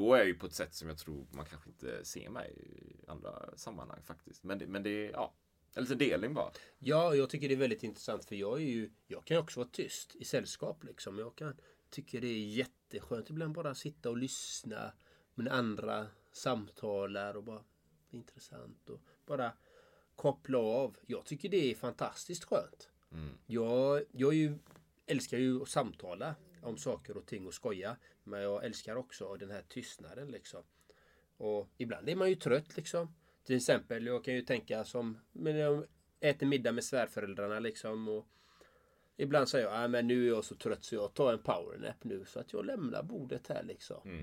Då 0.00 0.14
är 0.14 0.18
jag 0.18 0.26
ju 0.26 0.34
på 0.34 0.46
ett 0.46 0.52
sätt 0.52 0.74
som 0.74 0.88
jag 0.88 0.98
tror 0.98 1.26
man 1.30 1.44
kanske 1.44 1.70
inte 1.70 2.04
ser 2.04 2.28
mig 2.28 2.50
i 2.50 3.08
andra 3.08 3.56
sammanhang 3.56 4.02
faktiskt. 4.02 4.44
Men 4.44 4.58
det, 4.58 4.66
men 4.66 4.82
det 4.82 5.04
ja, 5.04 5.34
en 5.74 5.82
liten 5.82 5.98
delning 5.98 6.34
bara. 6.34 6.50
Ja, 6.78 7.14
jag 7.14 7.30
tycker 7.30 7.48
det 7.48 7.54
är 7.54 7.58
väldigt 7.58 7.82
intressant 7.82 8.24
för 8.24 8.36
jag 8.36 8.58
är 8.58 8.64
ju 8.64 8.90
Jag 9.06 9.24
kan 9.24 9.36
ju 9.36 9.42
också 9.42 9.60
vara 9.60 9.68
tyst 9.72 10.16
i 10.16 10.24
sällskap 10.24 10.84
liksom. 10.84 11.18
Jag 11.18 11.36
kan 11.36 11.56
tycka 11.90 12.20
det 12.20 12.26
är 12.26 12.38
jätteskönt 12.38 13.30
ibland 13.30 13.54
bara 13.54 13.74
sitta 13.74 14.10
och 14.10 14.16
lyssna. 14.16 14.92
Men 15.34 15.48
andra 15.48 16.06
samtalar 16.32 17.36
och 17.36 17.44
bara 17.44 17.64
intressant 18.10 18.90
och 18.90 19.00
bara 19.26 19.52
koppla 20.16 20.58
av. 20.58 20.96
Jag 21.06 21.24
tycker 21.24 21.48
det 21.48 21.70
är 21.70 21.74
fantastiskt 21.74 22.44
skönt. 22.44 22.90
Jag, 23.46 24.02
jag 24.12 24.32
är 24.32 24.36
ju, 24.36 24.58
älskar 25.06 25.38
ju 25.38 25.62
att 25.62 25.68
samtala 25.68 26.34
om 26.62 26.76
saker 26.76 27.16
och 27.16 27.26
ting 27.26 27.46
och 27.46 27.54
skoja. 27.54 27.96
Men 28.24 28.42
jag 28.42 28.64
älskar 28.64 28.96
också 28.96 29.36
den 29.36 29.50
här 29.50 29.62
tystnaden 29.68 30.28
liksom. 30.30 30.62
Och 31.36 31.68
ibland 31.76 32.08
är 32.08 32.16
man 32.16 32.28
ju 32.28 32.34
trött 32.34 32.76
liksom. 32.76 33.14
Till 33.44 33.56
exempel, 33.56 34.06
jag 34.06 34.24
kan 34.24 34.34
ju 34.34 34.42
tänka 34.42 34.84
som 34.84 35.18
men 35.32 35.56
jag 35.56 35.86
äter 36.20 36.46
middag 36.46 36.72
med 36.72 36.84
svärföräldrarna 36.84 37.58
liksom. 37.58 38.08
Och 38.08 38.26
ibland 39.16 39.48
säger 39.48 39.64
jag, 39.66 39.78
"Nej, 39.78 39.88
men 39.88 40.06
nu 40.06 40.24
är 40.24 40.28
jag 40.28 40.44
så 40.44 40.54
trött 40.54 40.84
så 40.84 40.94
jag 40.94 41.14
tar 41.14 41.32
en 41.32 41.42
powernap 41.42 42.04
nu. 42.04 42.24
Så 42.24 42.40
att 42.40 42.52
jag 42.52 42.64
lämnar 42.66 43.02
bordet 43.02 43.46
här 43.48 43.62
liksom. 43.62 44.00
Jag 44.04 44.18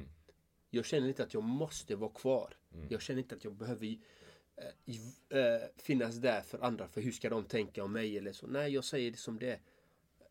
Jag 0.69 0.85
känner 0.85 1.07
inte 1.07 1.23
att 1.23 1.33
jag 1.33 1.43
måste 1.43 1.95
vara 1.95 2.11
kvar. 2.11 2.53
Jag 2.89 3.01
känner 3.01 3.21
inte 3.21 3.35
att 3.35 3.43
jag 3.43 3.53
behöver 3.55 3.85
eh, 3.85 4.63
i- 4.85 5.13
eh, 5.29 5.67
finnas 5.77 6.15
där 6.15 6.41
för 6.41 6.59
andra. 6.59 6.87
För 6.87 7.01
hur 7.01 7.11
ska 7.11 7.29
de 7.29 7.43
tänka 7.45 7.83
om 7.83 7.93
mig 7.93 8.17
eller 8.17 8.31
så. 8.31 8.47
Nej, 8.47 8.73
jag 8.73 8.83
säger 8.83 9.11
det 9.11 9.17
som 9.17 9.39
det 9.39 9.51
är. 9.51 9.59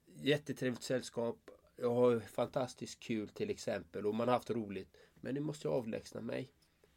Jättetrevligt 0.06 0.82
sällskap. 0.82 1.50
Jag 1.76 1.94
har 1.94 2.20
fantastiskt 2.20 3.00
kul 3.00 3.28
till 3.28 3.50
exempel 3.50 4.06
och 4.06 4.14
man 4.14 4.28
har 4.28 4.34
haft 4.34 4.50
roligt. 4.50 4.96
Men 5.14 5.34
nu 5.34 5.40
måste 5.40 5.68
jag 5.68 5.74
avlägsna 5.74 6.20
mig. 6.20 6.52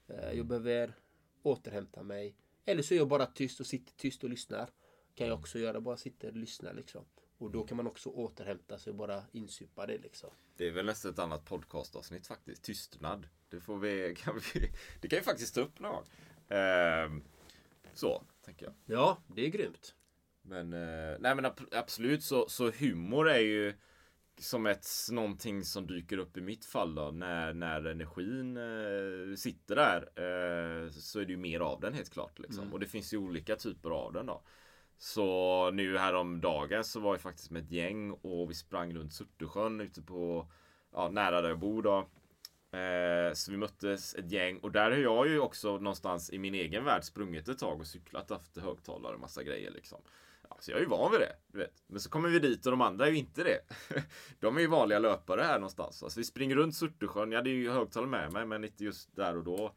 Eh, 0.08 0.32
Jag 0.32 0.46
behöver 0.46 0.94
återhämta 1.42 2.04
mig. 2.04 2.36
Eller 2.66 2.84
så 2.84 2.94
är 2.94 2.98
jag 2.98 3.08
bara 3.08 3.26
tyst 3.26 3.60
och 3.60 3.66
sitter 3.66 3.94
tyst 3.94 4.24
och 4.24 4.30
lyssnar. 4.30 4.70
Kan 5.16 5.28
jag 5.28 5.40
också 5.40 5.60
göra. 5.60 5.82
Bara 5.82 5.98
sitter 5.98 6.28
och 6.30 6.36
lyssnar 6.36 6.74
liksom. 6.74 7.06
Och 7.38 7.52
då 7.52 7.64
kan 7.64 7.78
man 7.78 7.88
också 7.88 8.10
återhämta 8.10 8.78
sig 8.80 8.92
och 8.92 8.96
bara 8.98 9.24
insupa 9.32 9.86
det 9.88 9.98
liksom. 9.98 10.30
Det 10.58 10.68
är 10.68 10.72
väl 10.72 10.86
nästan 10.86 11.12
ett 11.12 11.20
annat 11.20 11.46
podcastavsnitt 11.46 12.28
faktiskt. 12.28 12.64
Tystnad. 12.64 13.28
Det 13.50 13.60
får 13.60 13.78
vi, 13.78 14.16
kan 14.18 14.40
vi, 14.54 14.72
det 15.02 15.08
kan 15.08 15.20
vi 15.20 15.24
faktiskt 15.26 15.56
ta 15.56 15.62
upp 15.62 15.80
någon 15.80 15.92
gång. 15.92 16.06
Ehm, 16.50 17.24
så, 17.94 18.24
tänker 18.46 18.66
jag. 18.66 18.74
Ja, 18.86 19.18
det 19.36 19.46
är 19.46 19.50
grymt. 19.50 19.96
Men, 20.42 20.74
eh, 20.74 21.18
nej 21.20 21.36
men 21.36 21.46
ab- 21.46 21.68
absolut 21.74 22.24
så, 22.24 22.50
så 22.50 22.72
humor 22.72 23.30
är 23.30 23.40
ju 23.40 23.74
som 24.40 24.66
ett, 24.66 24.88
någonting 25.12 25.64
som 25.64 25.88
dyker 25.88 26.18
upp 26.18 26.38
i 26.38 26.42
mitt 26.42 26.66
fall 26.66 26.96
då. 26.96 27.12
När, 27.12 27.54
när 27.54 27.86
energin 27.86 28.58
eh, 28.58 29.36
sitter 29.36 29.76
där 29.76 30.02
eh, 30.02 30.92
så 30.92 31.20
är 31.20 31.26
det 31.26 31.32
ju 31.32 31.38
mer 31.38 31.60
av 31.60 31.80
den 31.80 31.94
helt 31.94 32.10
klart. 32.10 32.40
Liksom. 32.40 32.74
Och 32.74 32.80
det 32.80 32.88
finns 32.88 33.14
ju 33.14 33.18
olika 33.18 33.56
typer 33.56 33.90
av 33.90 34.14
den 34.14 34.26
då. 34.26 34.42
Så 34.98 35.72
nu 35.72 35.98
häromdagen 35.98 36.84
så 36.84 37.00
var 37.00 37.14
jag 37.14 37.22
faktiskt 37.22 37.52
med 37.52 37.64
ett 37.64 37.72
gäng 37.72 38.12
och 38.12 38.50
vi 38.50 38.54
sprang 38.54 38.96
runt 38.96 39.14
Surtesjön 39.14 39.82
ute 39.82 40.02
på, 40.02 40.52
ja, 40.94 41.10
nära 41.10 41.42
där 41.42 41.50
jag 41.50 41.60
bor 41.60 41.82
då. 41.82 41.98
Eh, 42.78 43.34
så 43.34 43.52
vi 43.52 43.58
möttes 43.58 44.16
ett 44.16 44.32
gäng 44.32 44.58
och 44.58 44.72
där 44.72 44.92
har 44.92 44.98
jag 44.98 45.28
ju 45.28 45.40
också 45.40 45.78
någonstans 45.78 46.30
i 46.30 46.40
min 46.40 46.56
egen 46.56 46.86
värld 46.86 47.04
sprungit 47.04 47.48
ett 47.48 47.60
tag 47.60 47.80
och 47.80 47.88
cyklat, 47.88 48.30
haft 48.30 48.58
högtalare 48.58 49.14
och 49.14 49.20
massa 49.20 49.44
grejer 49.44 49.72
liksom. 49.72 50.02
Så 50.60 50.72
jag 50.72 50.78
är 50.78 50.82
ju 50.82 50.90
van 50.90 51.12
vid 51.12 51.20
det, 51.20 51.36
du 51.48 51.58
vet. 51.58 51.84
Men 51.88 52.00
så 52.00 52.10
kommer 52.10 52.30
vi 52.30 52.40
dit 52.40 52.66
och 52.66 52.72
de 52.72 52.82
andra 52.82 53.08
är 53.08 53.12
ju 53.12 53.18
inte 53.18 53.44
det. 53.44 53.60
De 54.40 54.58
är 54.58 54.62
ju 54.62 54.68
vanliga 54.68 55.00
löpare 55.00 55.42
här 55.42 55.54
någonstans. 55.54 56.04
Alltså 56.04 56.20
vi 56.20 56.24
springer 56.24 56.56
runt 56.56 56.76
Surtesjön, 56.76 57.32
jag 57.32 57.40
hade 57.40 57.50
ju 57.50 57.70
högtalare 57.70 58.10
med 58.10 58.34
mig 58.34 58.46
men 58.46 58.64
inte 58.64 58.84
just 58.84 59.16
där 59.16 59.38
och 59.38 59.44
då. 59.44 59.76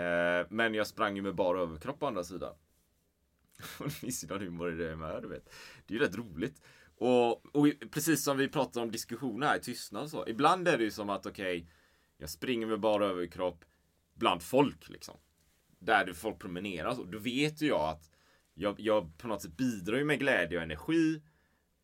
Eh, 0.00 0.46
men 0.50 0.74
jag 0.74 0.86
sprang 0.86 1.16
ju 1.16 1.22
med 1.22 1.34
bara 1.34 1.60
överkropp 1.60 2.00
på 2.00 2.06
andra 2.06 2.24
sidan. 2.24 2.54
Och 3.78 3.84
det 3.84 3.90
finns 3.90 4.24
ju 4.24 4.28
någon 4.28 4.40
humor 4.40 4.72
i 4.72 4.84
det 4.84 4.96
med, 4.96 5.22
du 5.22 5.28
vet. 5.28 5.54
Det 5.86 5.94
är 5.94 5.98
ju 5.98 6.04
rätt 6.04 6.16
roligt. 6.16 6.62
Och, 6.96 7.56
och 7.56 7.66
precis 7.90 8.24
som 8.24 8.36
vi 8.36 8.48
pratar 8.48 8.82
om 8.82 8.90
diskussioner 8.90 9.46
här, 9.46 9.58
tystnad 9.58 10.02
och 10.02 10.10
så. 10.10 10.28
Ibland 10.28 10.68
är 10.68 10.78
det 10.78 10.84
ju 10.84 10.90
som 10.90 11.10
att 11.10 11.26
okej, 11.26 11.68
jag 12.16 12.30
springer 12.30 12.66
med 12.66 12.80
bara 12.80 13.06
överkropp 13.06 13.64
bland 14.14 14.42
folk 14.42 14.88
liksom. 14.88 15.16
Där 15.78 16.12
folk 16.12 16.38
promenerar 16.38 16.94
så. 16.94 17.04
Då 17.04 17.18
vet 17.18 17.62
ju 17.62 17.66
jag 17.66 17.88
att 17.88 18.11
jag, 18.54 18.80
jag 18.80 19.18
på 19.18 19.28
något 19.28 19.42
sätt 19.42 19.56
bidrar 19.56 19.96
ju 19.96 20.04
med 20.04 20.18
glädje 20.18 20.58
och 20.58 20.64
energi. 20.64 21.22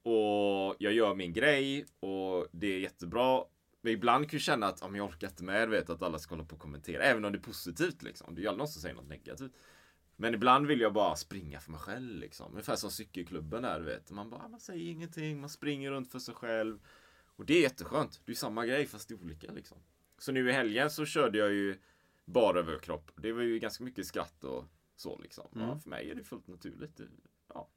Och 0.02 0.76
jag 0.78 0.92
gör 0.92 1.14
min 1.14 1.32
grej 1.32 1.86
och 2.00 2.46
det 2.52 2.66
är 2.66 2.78
jättebra. 2.78 3.44
Men 3.80 3.92
ibland 3.92 4.30
kan 4.30 4.36
jag 4.36 4.42
känna 4.42 4.66
att 4.66 4.82
om 4.82 4.96
jag 4.96 5.06
orkar 5.06 5.28
inte 5.28 5.44
med, 5.44 5.68
vet, 5.68 5.90
att 5.90 6.02
alla 6.02 6.18
ska 6.18 6.34
hålla 6.34 6.44
på 6.44 6.54
och 6.54 6.62
kommentera. 6.62 7.02
Även 7.02 7.24
om 7.24 7.32
det 7.32 7.38
är 7.38 7.42
positivt 7.42 8.02
liksom. 8.02 8.34
Det 8.34 8.40
är 8.40 8.42
ju 8.42 8.48
aldrig 8.48 8.58
någon 8.58 8.68
som 8.68 8.82
säger 8.82 8.94
något 8.94 9.08
negativt. 9.08 9.52
Men 10.16 10.34
ibland 10.34 10.66
vill 10.66 10.80
jag 10.80 10.92
bara 10.92 11.16
springa 11.16 11.60
för 11.60 11.70
mig 11.70 11.80
själv 11.80 12.16
liksom. 12.16 12.52
Ungefär 12.52 12.76
som 12.76 12.90
cykelklubben 12.90 13.62
där, 13.62 13.78
du 13.80 13.84
vet. 13.84 14.10
Man 14.10 14.30
bara, 14.30 14.42
ah, 14.44 14.48
man 14.48 14.60
säger 14.60 14.90
ingenting, 14.90 15.40
man 15.40 15.50
springer 15.50 15.90
runt 15.90 16.12
för 16.12 16.18
sig 16.18 16.34
själv. 16.34 16.78
Och 17.36 17.46
det 17.46 17.54
är 17.54 17.62
jätteskönt. 17.62 18.20
Det 18.24 18.30
är 18.30 18.32
ju 18.32 18.36
samma 18.36 18.66
grej 18.66 18.86
fast 18.86 19.08
det 19.08 19.14
är 19.14 19.22
olika 19.22 19.52
liksom. 19.52 19.78
Så 20.18 20.32
nu 20.32 20.48
i 20.48 20.52
helgen 20.52 20.90
så 20.90 21.04
körde 21.04 21.38
jag 21.38 21.52
ju 21.52 21.78
bara 22.24 22.58
överkropp. 22.58 23.10
Det 23.16 23.32
var 23.32 23.42
ju 23.42 23.58
ganska 23.58 23.84
mycket 23.84 24.06
skratt 24.06 24.44
och 24.44 24.64
så 25.00 25.18
liksom. 25.18 25.48
Ja, 25.54 25.78
för 25.78 25.90
mig 25.90 26.10
är 26.10 26.14
det 26.14 26.24
fullt 26.24 26.46
naturligt. 26.46 27.00
Ja, 27.54 27.68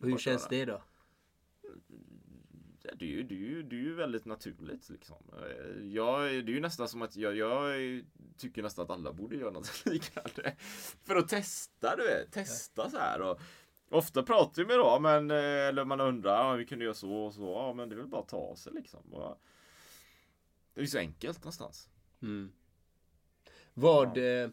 Och 0.00 0.08
hur 0.08 0.18
känns 0.18 0.48
det 0.48 0.64
då? 0.64 0.82
det 2.98 3.04
är 3.04 3.08
ju, 3.08 3.22
det 3.22 3.34
är 3.34 3.38
ju, 3.38 3.62
det 3.62 3.76
är 3.76 3.80
ju 3.80 3.94
väldigt 3.94 4.24
naturligt 4.24 4.88
liksom. 4.88 5.16
Eh, 5.32 5.86
Jag, 5.86 6.20
det 6.22 6.52
är 6.52 6.54
ju 6.54 6.60
nästan 6.60 6.88
som 6.88 7.02
att 7.02 7.16
jag, 7.16 7.36
jag 7.36 7.74
tycker 8.36 8.62
nästan 8.62 8.84
att 8.84 8.90
alla 8.90 9.12
borde 9.12 9.36
göra 9.36 9.50
något 9.50 9.86
liknande. 9.86 10.56
För 11.04 11.16
att 11.16 11.28
testa, 11.28 11.96
du 11.96 12.02
vet. 12.02 12.32
Testa 12.32 12.90
så 12.90 12.98
här. 12.98 13.20
Och 13.20 13.40
ofta 13.90 14.22
pratar 14.22 14.62
vi 14.62 14.66
med 14.68 14.78
då, 14.78 14.98
men, 15.00 15.30
eh, 15.30 15.36
eller 15.68 15.84
man 15.84 16.00
undrar, 16.00 16.44
ja, 16.44 16.52
vi 16.52 16.66
kunde 16.66 16.84
göra 16.84 16.94
så 16.94 17.12
och 17.12 17.34
så. 17.34 17.42
Ja, 17.42 17.72
men 17.72 17.88
det 17.88 17.94
är 17.94 17.96
väl 17.98 18.06
bara 18.06 18.22
att 18.22 18.28
ta 18.28 18.56
sig 18.56 18.72
liksom. 18.72 19.00
Det 20.74 20.80
är 20.80 20.82
ju 20.82 20.86
så 20.88 20.98
enkelt 20.98 21.38
någonstans. 21.38 21.88
Vad 23.74 24.18
eh, 24.18 24.50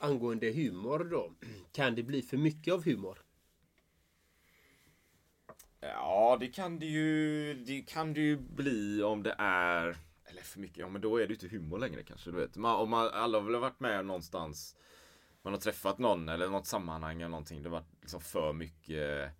angående 0.00 0.50
humor 0.50 0.98
då? 0.98 1.32
Kan 1.72 1.94
det 1.94 2.02
bli 2.02 2.22
för 2.22 2.36
mycket 2.36 2.74
av 2.74 2.84
humor? 2.84 3.22
Ja, 5.80 6.36
det 6.40 6.48
kan 6.48 6.78
det 6.78 6.86
ju, 6.86 7.54
det 7.54 7.82
kan 7.82 8.14
det 8.14 8.20
ju 8.20 8.36
bli 8.36 9.02
om 9.02 9.22
det 9.22 9.34
är, 9.38 9.96
eller 10.24 10.42
för 10.42 10.60
mycket, 10.60 10.78
ja 10.78 10.88
men 10.88 11.00
då 11.00 11.16
är 11.16 11.20
det 11.20 11.34
ju 11.34 11.34
inte 11.34 11.56
humor 11.56 11.78
längre 11.78 12.02
kanske, 12.02 12.30
du 12.30 12.36
vet. 12.36 12.56
Man, 12.56 12.76
om 12.76 12.90
man, 12.90 13.08
alla 13.12 13.38
har 13.38 13.44
väl 13.44 13.60
varit 13.60 13.80
med 13.80 14.06
någonstans, 14.06 14.76
man 15.42 15.52
har 15.52 15.60
träffat 15.60 15.98
någon 15.98 16.28
eller 16.28 16.48
något 16.48 16.66
sammanhang 16.66 17.16
eller 17.16 17.28
någonting, 17.28 17.62
det 17.62 17.68
har 17.68 17.76
varit 17.76 18.00
liksom 18.00 18.20
för 18.20 18.52
mycket, 18.52 19.30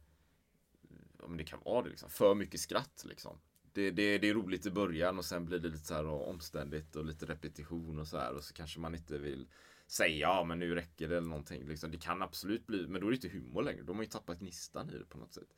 om 1.18 1.36
det 1.36 1.44
kan 1.44 1.60
vara 1.64 1.82
det 1.82 1.88
liksom, 1.88 2.10
för 2.10 2.34
mycket 2.34 2.60
skratt 2.60 3.04
liksom. 3.08 3.40
Det, 3.72 3.90
det, 3.90 4.18
det 4.18 4.28
är 4.28 4.34
roligt 4.34 4.66
i 4.66 4.70
början 4.70 5.18
och 5.18 5.24
sen 5.24 5.44
blir 5.44 5.58
det 5.58 5.68
lite 5.68 5.86
så 5.86 5.94
här 5.94 6.06
omständigt 6.06 6.96
och 6.96 7.04
lite 7.04 7.26
repetition 7.26 7.98
och 7.98 8.08
så 8.08 8.18
här 8.18 8.34
och 8.34 8.44
så 8.44 8.54
kanske 8.54 8.80
man 8.80 8.94
inte 8.94 9.18
vill 9.18 9.48
säga 9.90 10.16
ja 10.16 10.44
men 10.44 10.58
nu 10.58 10.74
räcker 10.74 11.08
det 11.08 11.16
eller 11.16 11.28
någonting. 11.28 11.68
Liksom, 11.68 11.90
det 11.90 11.98
kan 11.98 12.22
absolut 12.22 12.66
bli, 12.66 12.86
men 12.88 13.00
då 13.00 13.06
är 13.06 13.10
det 13.10 13.14
inte 13.14 13.28
humor 13.28 13.62
längre. 13.62 13.82
Då 13.82 13.92
har 13.92 13.94
man 13.94 14.04
ju 14.04 14.10
tappat 14.10 14.38
gnistan 14.38 14.90
i 14.90 14.98
det 14.98 15.04
på 15.04 15.18
något 15.18 15.34
sätt. 15.34 15.48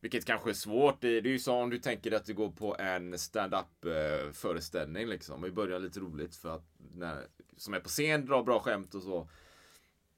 Vilket 0.00 0.24
kanske 0.24 0.50
är 0.50 0.54
svårt. 0.54 1.00
Det, 1.00 1.08
är 1.08 1.26
ju 1.26 1.38
så 1.38 1.54
om 1.54 1.70
du 1.70 1.78
tänker 1.78 2.12
att 2.12 2.24
du 2.24 2.34
går 2.34 2.50
på 2.50 2.76
en 2.78 3.18
stand-up 3.18 3.84
eh, 3.84 4.32
föreställning 4.32 5.06
liksom. 5.06 5.42
Vi 5.42 5.48
i 5.48 5.52
början 5.52 5.82
lite 5.82 6.00
roligt 6.00 6.36
för 6.36 6.56
att 6.56 6.64
när, 6.94 7.26
som 7.56 7.74
är 7.74 7.80
på 7.80 7.88
scen 7.88 8.26
drar 8.26 8.42
bra 8.42 8.60
skämt 8.60 8.94
och 8.94 9.02
så. 9.02 9.28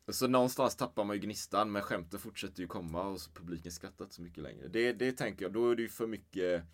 Så 0.09 0.27
någonstans 0.27 0.77
tappar 0.77 1.05
man 1.05 1.16
ju 1.16 1.23
gnistan 1.23 1.73
men 1.73 1.83
skämten 1.83 2.21
fortsätter 2.21 2.61
ju 2.61 2.66
komma 2.66 3.03
och 3.03 3.21
så 3.21 3.31
publiken 3.31 3.73
skrattar 3.73 4.05
inte 4.05 4.14
så 4.14 4.23
mycket 4.23 4.42
längre. 4.42 4.68
Det, 4.68 4.92
det 4.92 5.12
tänker 5.12 5.44
jag, 5.44 5.53
då 5.53 5.71
är 5.71 5.77
det 5.77 5.83
ju 5.83 5.88
för 5.88 6.07
mycket 6.07 6.64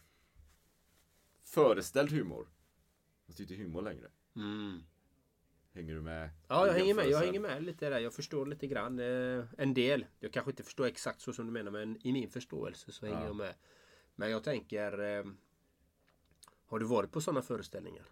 föreställd 1.44 2.10
humor. 2.10 2.48
Det 3.26 3.40
är 3.40 3.42
inte 3.42 3.54
humor 3.54 3.82
längre. 3.82 4.08
Mm. 4.36 4.82
Hänger 5.74 5.94
du 5.94 6.00
med? 6.00 6.30
Ja, 6.48 6.66
jag 6.66 6.74
hänger 6.74 6.94
med. 6.94 7.08
Jag 7.08 7.18
hänger 7.18 7.40
med 7.40 7.62
lite 7.62 7.88
där. 7.90 7.98
Jag 7.98 8.14
förstår 8.14 8.46
lite 8.46 8.66
grann. 8.66 8.98
Eh, 8.98 9.44
en 9.58 9.74
del. 9.74 10.06
Jag 10.20 10.32
kanske 10.32 10.50
inte 10.50 10.62
förstår 10.62 10.86
exakt 10.86 11.20
så 11.20 11.32
som 11.32 11.46
du 11.46 11.52
menar 11.52 11.70
men 11.70 12.06
i 12.06 12.12
min 12.12 12.28
förståelse 12.28 12.92
så 12.92 13.06
hänger 13.06 13.26
jag 13.26 13.36
med. 13.36 13.54
Men 14.14 14.30
jag 14.30 14.44
tänker... 14.44 15.00
Eh, 15.00 15.24
har 16.66 16.78
du 16.78 16.86
varit 16.86 17.12
på 17.12 17.20
sådana 17.20 17.42
föreställningar? 17.42 18.04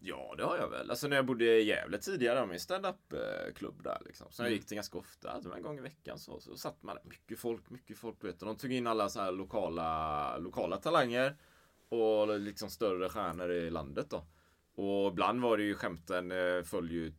Ja, 0.00 0.34
det 0.36 0.44
har 0.44 0.56
jag 0.56 0.68
väl. 0.68 0.90
Alltså 0.90 1.08
när 1.08 1.16
jag 1.16 1.26
bodde 1.26 1.44
i 1.44 1.62
Gävle 1.62 1.98
tidigare, 1.98 2.38
har 2.38 2.46
vi 2.46 2.54
en 2.54 2.60
stand-up 2.60 3.12
eh, 3.12 3.54
klubb 3.54 3.82
där 3.82 4.02
liksom. 4.04 4.26
Så 4.30 4.42
jag 4.42 4.50
gick 4.50 4.66
till 4.66 4.74
ganska 4.74 4.98
ofta, 4.98 5.30
alltså 5.30 5.52
en 5.52 5.62
gång 5.62 5.78
i 5.78 5.80
veckan 5.80 6.18
så, 6.18 6.40
så 6.40 6.56
satt 6.56 6.82
man 6.82 6.96
där. 6.96 7.04
Mycket 7.04 7.38
folk, 7.38 7.70
mycket 7.70 7.98
folk 7.98 8.24
vet 8.24 8.40
du. 8.40 8.46
De 8.46 8.56
tog 8.56 8.72
in 8.72 8.86
alla 8.86 9.08
så 9.08 9.20
här 9.20 9.32
lokala, 9.32 10.38
lokala 10.38 10.76
talanger 10.76 11.36
och 11.88 12.40
liksom 12.40 12.70
större 12.70 13.08
stjärnor 13.08 13.50
i 13.50 13.70
landet 13.70 14.10
då. 14.10 14.24
Och 14.76 15.08
ibland 15.12 15.40
var 15.40 15.56
det 15.56 15.62
ju 15.64 15.74
skämten 15.74 16.32
eh, 16.32 16.62
föll 16.62 16.90
ju 16.90 17.12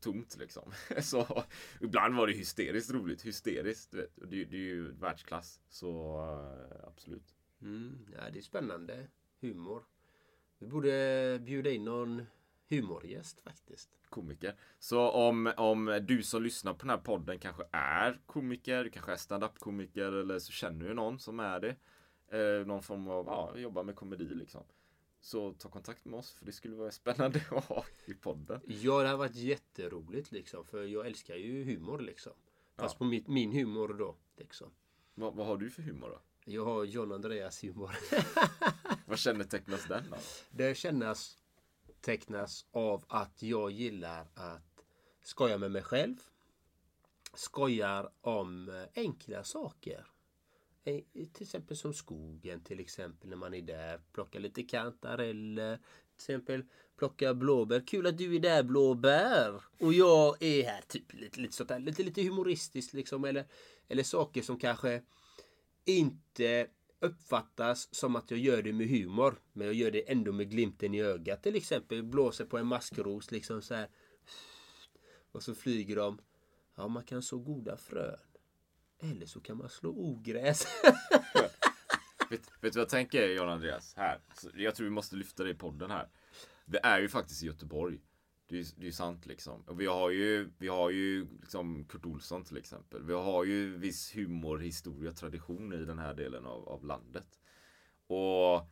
tomt 0.00 0.36
liksom. 0.40 0.72
så 1.02 1.44
ibland 1.80 2.14
var 2.16 2.26
det 2.26 2.32
hysteriskt 2.32 2.90
roligt, 2.92 3.22
hysteriskt. 3.26 3.90
Du 3.90 3.96
vet. 3.96 4.18
Och 4.18 4.28
Det, 4.28 4.44
det 4.44 4.56
är 4.56 4.60
ju 4.60 4.92
världsklass. 4.92 5.60
Så 5.68 6.18
eh, 6.18 6.88
absolut. 6.88 7.34
Mm, 7.62 8.06
ja, 8.14 8.30
det 8.32 8.38
är 8.38 8.42
spännande. 8.42 9.06
Humor. 9.40 9.82
Vi 10.58 10.66
borde 10.66 11.38
bjuda 11.42 11.70
in 11.70 11.84
någon 11.84 12.22
humorgäst 12.68 13.40
faktiskt. 13.40 13.90
komiker. 14.08 14.54
Så 14.78 15.10
om, 15.10 15.52
om 15.56 16.00
du 16.08 16.22
som 16.22 16.42
lyssnar 16.42 16.72
på 16.72 16.78
den 16.78 16.90
här 16.90 16.96
podden 16.96 17.38
kanske 17.38 17.62
är 17.72 18.20
komiker, 18.26 18.88
kanske 18.92 19.12
är 19.12 19.16
stand-up-komiker 19.16 20.12
eller 20.12 20.38
så 20.38 20.52
känner 20.52 20.88
du 20.88 20.94
någon 20.94 21.18
som 21.18 21.40
är 21.40 21.60
det. 21.60 21.76
Eh, 22.38 22.66
någon 22.66 22.82
form 22.82 23.08
av, 23.08 23.26
ja, 23.26 23.58
jobbar 23.58 23.84
med 23.84 23.96
komedi 23.96 24.24
liksom. 24.24 24.64
Så 25.24 25.52
ta 25.52 25.68
kontakt 25.68 26.04
med 26.04 26.18
oss 26.18 26.32
för 26.32 26.46
det 26.46 26.52
skulle 26.52 26.76
vara 26.76 26.90
spännande 26.90 27.42
att 27.50 27.64
ha 27.64 27.84
i 28.04 28.14
podden. 28.14 28.60
Ja, 28.66 29.02
det 29.02 29.08
har 29.08 29.16
varit 29.16 29.34
jätteroligt 29.34 30.32
liksom. 30.32 30.64
För 30.64 30.84
jag 30.84 31.06
älskar 31.06 31.34
ju 31.34 31.64
humor 31.64 31.98
liksom. 31.98 32.32
Fast 32.76 32.98
på 32.98 33.04
mitt, 33.04 33.28
min 33.28 33.52
humor 33.52 33.94
då. 33.94 34.16
Liksom. 34.36 34.70
Vad, 35.14 35.34
vad 35.34 35.46
har 35.46 35.56
du 35.56 35.70
för 35.70 35.82
humor 35.82 36.08
då? 36.08 36.20
Jag 36.52 36.64
har 36.64 36.84
John 36.84 37.12
Andreas 37.12 37.64
humor. 37.64 37.96
Vad 39.06 39.18
kännetecknas 39.18 39.88
den 39.88 40.10
då? 40.10 40.16
Det 40.50 40.76
kännas 40.76 41.38
tecknas 42.00 42.66
av 42.70 43.04
att 43.08 43.42
jag 43.42 43.70
gillar 43.70 44.26
att 44.34 44.84
skoja 45.22 45.58
med 45.58 45.70
mig 45.70 45.82
själv. 45.82 46.16
Skojar 47.34 48.10
om 48.20 48.68
eh, 48.68 49.02
enkla 49.02 49.44
saker. 49.44 50.06
Eh, 50.84 51.00
till 51.32 51.42
exempel 51.42 51.76
som 51.76 51.94
skogen 51.94 52.60
till 52.60 52.80
exempel 52.80 53.30
när 53.30 53.36
man 53.36 53.54
är 53.54 53.62
där. 53.62 54.00
Plockar 54.12 54.40
lite 54.40 54.62
kantareller. 54.62 55.76
Till 55.76 56.14
exempel 56.16 56.64
plocka 56.96 57.34
blåbär. 57.34 57.86
Kul 57.86 58.06
att 58.06 58.18
du 58.18 58.36
är 58.36 58.40
där 58.40 58.62
blåbär. 58.62 59.62
Och 59.80 59.92
jag 59.92 60.42
är 60.42 60.64
här. 60.64 60.80
Typ 60.88 61.12
lite, 61.12 61.40
lite 61.40 61.54
sånt 61.54 61.68
där. 61.68 61.78
Lite, 61.78 62.02
lite 62.02 62.22
humoristiskt 62.22 62.94
liksom. 62.94 63.24
Eller, 63.24 63.44
eller 63.88 64.02
saker 64.02 64.42
som 64.42 64.58
kanske 64.58 65.02
inte 65.84 66.66
uppfattas 67.00 67.94
som 67.94 68.16
att 68.16 68.30
jag 68.30 68.40
gör 68.40 68.62
det 68.62 68.72
med 68.72 68.88
humor. 68.88 69.42
Men 69.52 69.66
jag 69.66 69.74
gör 69.74 69.90
det 69.90 70.10
ändå 70.10 70.32
med 70.32 70.50
glimten 70.50 70.94
i 70.94 71.02
ögat. 71.02 71.42
Till 71.42 71.56
exempel 71.56 72.02
blåser 72.02 72.44
på 72.44 72.58
en 72.58 72.66
maskros 72.66 73.30
liksom 73.30 73.62
så 73.62 73.74
här. 73.74 73.88
Och 75.32 75.42
så 75.42 75.54
flyger 75.54 75.96
de. 75.96 76.18
Ja, 76.74 76.88
man 76.88 77.04
kan 77.04 77.22
så 77.22 77.38
goda 77.38 77.76
frön. 77.76 78.18
Eller 79.10 79.26
så 79.26 79.40
kan 79.40 79.56
man 79.56 79.68
slå 79.68 79.90
ogräs. 79.90 80.66
Vet, 82.30 82.50
vet 82.60 82.72
du 82.72 82.78
vad 82.78 82.80
jag 82.80 82.88
tänker 82.88 83.28
John 83.28 83.48
Andreas? 83.48 83.94
Här. 83.96 84.20
Jag 84.54 84.74
tror 84.74 84.84
vi 84.84 84.90
måste 84.90 85.16
lyfta 85.16 85.44
det 85.44 85.50
i 85.50 85.54
podden 85.54 85.90
här. 85.90 86.08
Det 86.64 86.80
är 86.82 87.00
ju 87.00 87.08
faktiskt 87.08 87.42
i 87.42 87.46
Göteborg. 87.46 88.00
Det 88.48 88.54
är 88.54 88.58
ju 88.58 88.64
det 88.76 88.86
är 88.86 88.90
sant 88.90 89.26
liksom. 89.26 89.62
Och 89.66 89.80
vi 89.80 89.86
har 89.86 90.10
ju, 90.10 90.50
vi 90.58 90.68
har 90.68 90.90
ju 90.90 91.26
liksom 91.40 91.84
Kurt 91.84 92.06
Olsson 92.06 92.44
till 92.44 92.56
exempel. 92.56 93.02
Vi 93.02 93.12
har 93.12 93.44
ju 93.44 93.76
viss 93.76 94.16
humor, 94.16 94.58
historia, 94.58 95.12
tradition 95.12 95.72
i 95.72 95.84
den 95.84 95.98
här 95.98 96.14
delen 96.14 96.46
av, 96.46 96.68
av 96.68 96.84
landet. 96.84 97.40
Och 98.06 98.70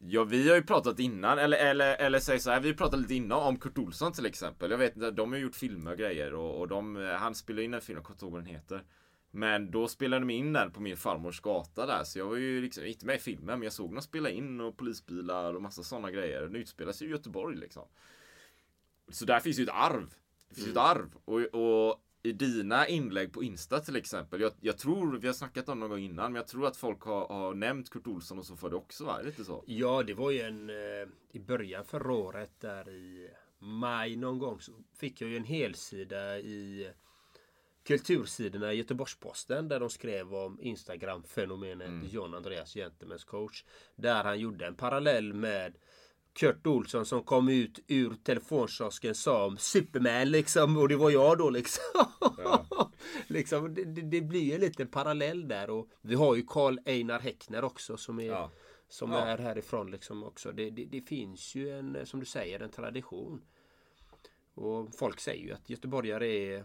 Ja, 0.00 0.24
vi 0.24 0.48
har 0.48 0.56
ju 0.56 0.62
pratat 0.62 0.98
innan, 0.98 1.38
eller, 1.38 1.58
eller, 1.58 1.96
eller 1.96 2.18
säg 2.18 2.40
så 2.40 2.50
här, 2.50 2.60
vi 2.60 2.68
har 2.68 2.74
pratat 2.74 3.00
lite 3.00 3.14
innan 3.14 3.42
om 3.42 3.58
Kurt 3.58 3.78
Olsson 3.78 4.12
till 4.12 4.26
exempel. 4.26 4.70
Jag 4.70 4.78
vet 4.78 4.96
inte, 4.96 5.10
de 5.10 5.32
har 5.32 5.38
gjort 5.38 5.54
filmer 5.54 5.90
och 5.90 5.98
grejer 5.98 6.34
och, 6.34 6.60
och 6.60 6.68
de, 6.68 6.96
eh, 6.96 7.14
han 7.14 7.34
spelar 7.34 7.62
in 7.62 7.74
en 7.74 7.80
film, 7.80 7.96
jag 7.96 8.04
kommer 8.04 8.14
inte 8.14 8.24
ihåg 8.24 8.32
vad 8.32 8.40
den 8.40 8.54
heter. 8.54 8.84
Men 9.30 9.70
då 9.70 9.88
spelade 9.88 10.20
de 10.20 10.30
in 10.30 10.52
den 10.52 10.70
på 10.70 10.80
min 10.80 10.96
farmors 10.96 11.40
gata 11.40 11.86
där, 11.86 12.04
så 12.04 12.18
jag 12.18 12.26
var 12.26 12.36
ju 12.36 12.62
liksom 12.62 12.84
inte 12.84 13.06
med 13.06 13.16
i 13.16 13.18
filmen, 13.18 13.58
men 13.58 13.62
jag 13.62 13.72
såg 13.72 13.94
dem 13.94 14.02
spela 14.02 14.30
in 14.30 14.60
och 14.60 14.76
polisbilar 14.76 15.54
och 15.54 15.62
massa 15.62 15.82
sådana 15.82 16.10
grejer. 16.10 16.42
Den 16.42 16.56
utspelar 16.56 16.92
sig 16.92 17.06
i 17.06 17.10
Göteborg 17.10 17.56
liksom. 17.56 17.88
Så 19.08 19.24
där 19.24 19.40
finns 19.40 19.58
ju 19.58 19.62
ett 19.62 19.70
arv. 19.72 20.14
Det 20.48 20.54
finns 20.54 20.66
ju 20.66 20.70
ett 20.70 20.76
arv. 20.76 21.14
Och, 21.24 21.40
och 21.40 22.04
i 22.22 22.32
dina 22.32 22.88
inlägg 22.88 23.32
på 23.32 23.42
Insta 23.42 23.80
till 23.80 23.96
exempel. 23.96 24.40
Jag, 24.40 24.52
jag 24.60 24.78
tror, 24.78 25.18
vi 25.18 25.26
har 25.26 25.34
snackat 25.34 25.68
om 25.68 25.78
det 25.78 25.80
någon 25.80 25.90
gång 25.90 25.98
innan, 25.98 26.32
men 26.32 26.40
jag 26.40 26.46
tror 26.46 26.66
att 26.66 26.76
folk 26.76 27.02
har, 27.02 27.28
har 27.28 27.54
nämnt 27.54 27.90
Kurt 27.90 28.06
Olsson 28.06 28.38
och 28.38 28.46
så 28.46 28.56
för 28.56 28.70
det 28.70 28.76
också 28.76 29.04
va? 29.04 29.18
Är 29.18 29.22
det 29.22 29.28
inte 29.28 29.44
så? 29.44 29.64
Ja, 29.66 30.02
det 30.02 30.14
var 30.14 30.30
ju 30.30 30.40
en... 30.40 30.70
Eh, 30.70 31.08
I 31.32 31.40
början 31.40 31.84
förra 31.84 32.12
året, 32.12 32.60
där 32.60 32.88
i 32.88 33.30
maj 33.58 34.16
någon 34.16 34.38
gång, 34.38 34.60
så 34.60 34.72
fick 34.96 35.20
jag 35.20 35.30
ju 35.30 35.36
en 35.36 35.44
helsida 35.44 36.38
i 36.38 36.90
kultursidorna 37.88 38.72
i 38.72 38.76
Göteborgs-Posten 38.76 39.68
där 39.68 39.80
de 39.80 39.90
skrev 39.90 40.34
om 40.34 40.58
Instagram-fenomenet 40.60 42.12
John 42.12 42.34
Andreas 42.34 42.74
Gentlemans 42.74 43.24
coach. 43.24 43.64
Där 43.96 44.24
han 44.24 44.38
gjorde 44.38 44.66
en 44.66 44.74
parallell 44.74 45.32
med 45.34 45.76
Kurt 46.32 46.66
Olsson 46.66 47.06
som 47.06 47.22
kom 47.22 47.48
ut 47.48 47.78
ur 47.86 48.14
telefonkiosken 48.14 49.14
som 49.14 49.56
Superman 49.56 50.30
liksom. 50.30 50.76
Och 50.76 50.88
det 50.88 50.96
var 50.96 51.10
jag 51.10 51.38
då 51.38 51.50
liksom. 51.50 51.82
liksom 53.26 53.74
det, 53.74 53.84
det, 53.84 54.20
blir 54.20 54.54
en 54.54 54.60
liten 54.60 54.86
parallell 54.88 55.48
där. 55.48 55.70
Och 55.70 55.88
vi 56.00 56.14
har 56.14 56.34
ju 56.36 56.42
Karl 56.46 56.78
Einar 56.84 57.20
Häckner 57.20 57.64
också 57.64 57.96
som 57.96 58.20
är 58.20 58.24
Ja. 58.24 58.50
som 58.88 59.12
Ja. 59.12 59.18
är 59.18 59.38
härifrån 59.38 59.90
liksom 59.90 60.24
också. 60.24 60.52
Det, 60.52 60.70
det, 60.70 60.84
det 60.84 61.00
finns 61.00 61.54
ju 61.54 61.78
en, 61.78 62.06
som 62.06 62.20
du 62.20 62.26
säger, 62.26 62.60
en 62.60 62.70
tradition. 62.70 63.42
Och 64.54 64.94
folk 64.94 65.20
säger 65.20 65.44
ju 65.44 65.52
att 65.52 65.70
göteborgare 65.70 66.26
är 66.26 66.64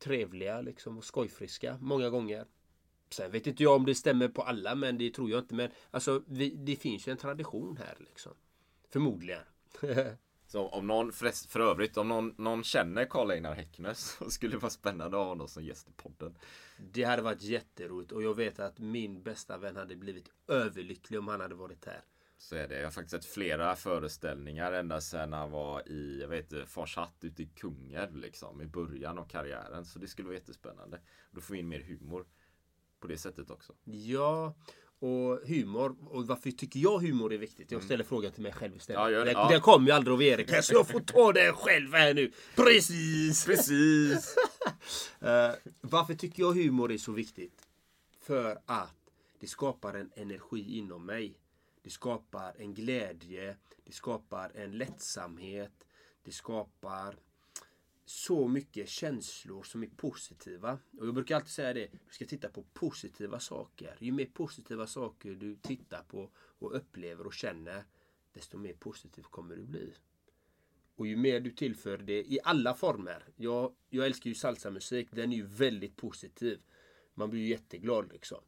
trevliga 0.00 0.60
liksom 0.60 0.98
och 0.98 1.04
skojfriska 1.04 1.78
många 1.80 2.10
gånger. 2.10 2.46
Sen 3.10 3.30
vet 3.30 3.46
inte 3.46 3.62
jag 3.62 3.76
om 3.76 3.86
det 3.86 3.94
stämmer 3.94 4.28
på 4.28 4.42
alla 4.42 4.74
men 4.74 4.98
det 4.98 5.10
tror 5.10 5.30
jag 5.30 5.38
inte. 5.38 5.54
Men 5.54 5.70
alltså 5.90 6.22
vi, 6.26 6.50
det 6.50 6.76
finns 6.76 7.08
ju 7.08 7.10
en 7.10 7.16
tradition 7.16 7.76
här 7.76 7.96
liksom. 7.98 8.32
Förmodligen. 8.88 9.42
Så 10.46 10.68
om 10.68 10.86
någon, 10.86 11.12
för, 11.12 11.60
övrigt, 11.60 11.96
om 11.96 12.08
någon, 12.08 12.34
någon 12.38 12.64
känner 12.64 13.04
Karl 13.04 13.30
Einar 13.30 13.54
Häckner 13.54 13.94
så 13.94 14.30
skulle 14.30 14.52
det 14.52 14.58
vara 14.58 14.70
spännande 14.70 15.16
att 15.16 15.22
ha 15.22 15.28
honom 15.28 15.48
som 15.48 15.64
gäst 15.64 15.88
i 15.88 15.92
podden. 15.92 16.38
det 16.92 17.04
hade 17.04 17.22
varit 17.22 17.42
jätteroligt 17.42 18.12
och 18.12 18.22
jag 18.22 18.34
vet 18.34 18.60
att 18.60 18.78
min 18.78 19.22
bästa 19.22 19.58
vän 19.58 19.76
hade 19.76 19.96
blivit 19.96 20.30
överlycklig 20.48 21.18
om 21.18 21.28
han 21.28 21.40
hade 21.40 21.54
varit 21.54 21.84
här. 21.84 22.02
Så 22.40 22.56
är 22.56 22.68
det. 22.68 22.76
Jag 22.78 22.84
har 22.86 22.90
faktiskt 22.90 23.10
sett 23.10 23.24
flera 23.24 23.76
föreställningar 23.76 24.72
ända 24.72 25.00
sedan 25.00 25.32
han 25.32 25.50
var 25.50 25.88
i, 25.88 26.18
jag 26.20 26.28
vet 26.28 26.52
inte, 26.52 26.66
Fars 26.66 26.96
hatt 26.96 27.16
ute 27.20 27.42
i 27.42 27.46
Kungälv 27.46 28.16
liksom. 28.16 28.60
I 28.60 28.66
början 28.66 29.18
av 29.18 29.24
karriären. 29.24 29.84
Så 29.84 29.98
det 29.98 30.08
skulle 30.08 30.26
vara 30.28 30.36
jättespännande. 30.36 31.00
Då 31.30 31.40
får 31.40 31.54
vi 31.54 31.60
in 31.60 31.68
mer 31.68 31.80
humor. 31.80 32.26
På 33.00 33.06
det 33.06 33.18
sättet 33.18 33.50
också. 33.50 33.72
Ja, 33.84 34.54
och 34.98 35.40
humor. 35.48 35.96
Och 36.00 36.26
varför 36.26 36.50
tycker 36.50 36.80
jag 36.80 36.98
humor 36.98 37.32
är 37.32 37.38
viktigt? 37.38 37.70
Jag 37.70 37.82
ställer 37.82 38.04
frågan 38.04 38.32
till 38.32 38.42
mig 38.42 38.52
själv 38.52 38.76
istället. 38.76 39.00
Mm. 39.00 39.12
Ja, 39.12 39.18
gör 39.18 39.24
det. 39.24 39.32
Den, 39.32 39.40
Ja. 39.42 39.48
den 39.50 39.60
kommer 39.60 39.86
ju 39.86 39.92
aldrig 39.92 40.14
av 40.14 40.22
Erik. 40.22 40.64
Så 40.64 40.74
jag 40.74 40.88
får 40.88 41.00
ta 41.00 41.32
den 41.32 41.52
själv 41.54 41.92
här 41.94 42.14
nu. 42.14 42.32
Precis! 42.56 43.44
Precis! 43.46 44.36
Eh, 45.20 45.50
varför 45.80 46.14
tycker 46.14 46.42
jag 46.42 46.52
humor 46.52 46.92
är 46.92 46.98
så 46.98 47.12
viktigt? 47.12 47.68
För 48.20 48.58
att 48.66 48.94
det 49.40 49.46
skapar 49.46 49.94
en 49.94 50.10
energi 50.16 50.78
inom 50.78 51.06
mig. 51.06 51.39
Det 51.90 51.94
skapar 51.94 52.54
en 52.58 52.74
glädje. 52.74 53.56
Det 53.84 53.92
skapar 53.92 54.52
en 54.54 54.78
lättsamhet. 54.78 55.86
Det 56.22 56.32
skapar 56.32 57.16
så 58.04 58.48
mycket 58.48 58.88
känslor 58.88 59.62
som 59.62 59.82
är 59.82 59.86
positiva. 59.86 60.78
Och 60.98 61.06
jag 61.06 61.14
brukar 61.14 61.36
alltid 61.36 61.50
säga 61.50 61.74
det, 61.74 61.88
du 61.92 62.12
ska 62.12 62.26
titta 62.26 62.48
på 62.48 62.62
positiva 62.62 63.40
saker. 63.40 63.96
Ju 64.00 64.12
mer 64.12 64.26
positiva 64.26 64.86
saker 64.86 65.30
du 65.30 65.56
tittar 65.56 66.02
på 66.02 66.30
och 66.36 66.76
upplever 66.76 67.26
och 67.26 67.34
känner, 67.34 67.84
desto 68.32 68.58
mer 68.58 68.74
positiv 68.74 69.22
kommer 69.22 69.56
du 69.56 69.62
bli. 69.62 69.94
Och 70.96 71.06
ju 71.06 71.16
mer 71.16 71.40
du 71.40 71.50
tillför 71.50 71.98
det 71.98 72.32
i 72.32 72.38
alla 72.44 72.74
former. 72.74 73.24
Jag, 73.36 73.74
jag 73.88 74.06
älskar 74.06 74.28
ju 74.28 74.34
salsamusik. 74.34 75.08
Den 75.10 75.32
är 75.32 75.36
ju 75.36 75.46
väldigt 75.46 75.96
positiv. 75.96 76.62
Man 77.14 77.30
blir 77.30 77.40
ju 77.40 77.48
jätteglad 77.48 78.12
liksom. 78.12 78.40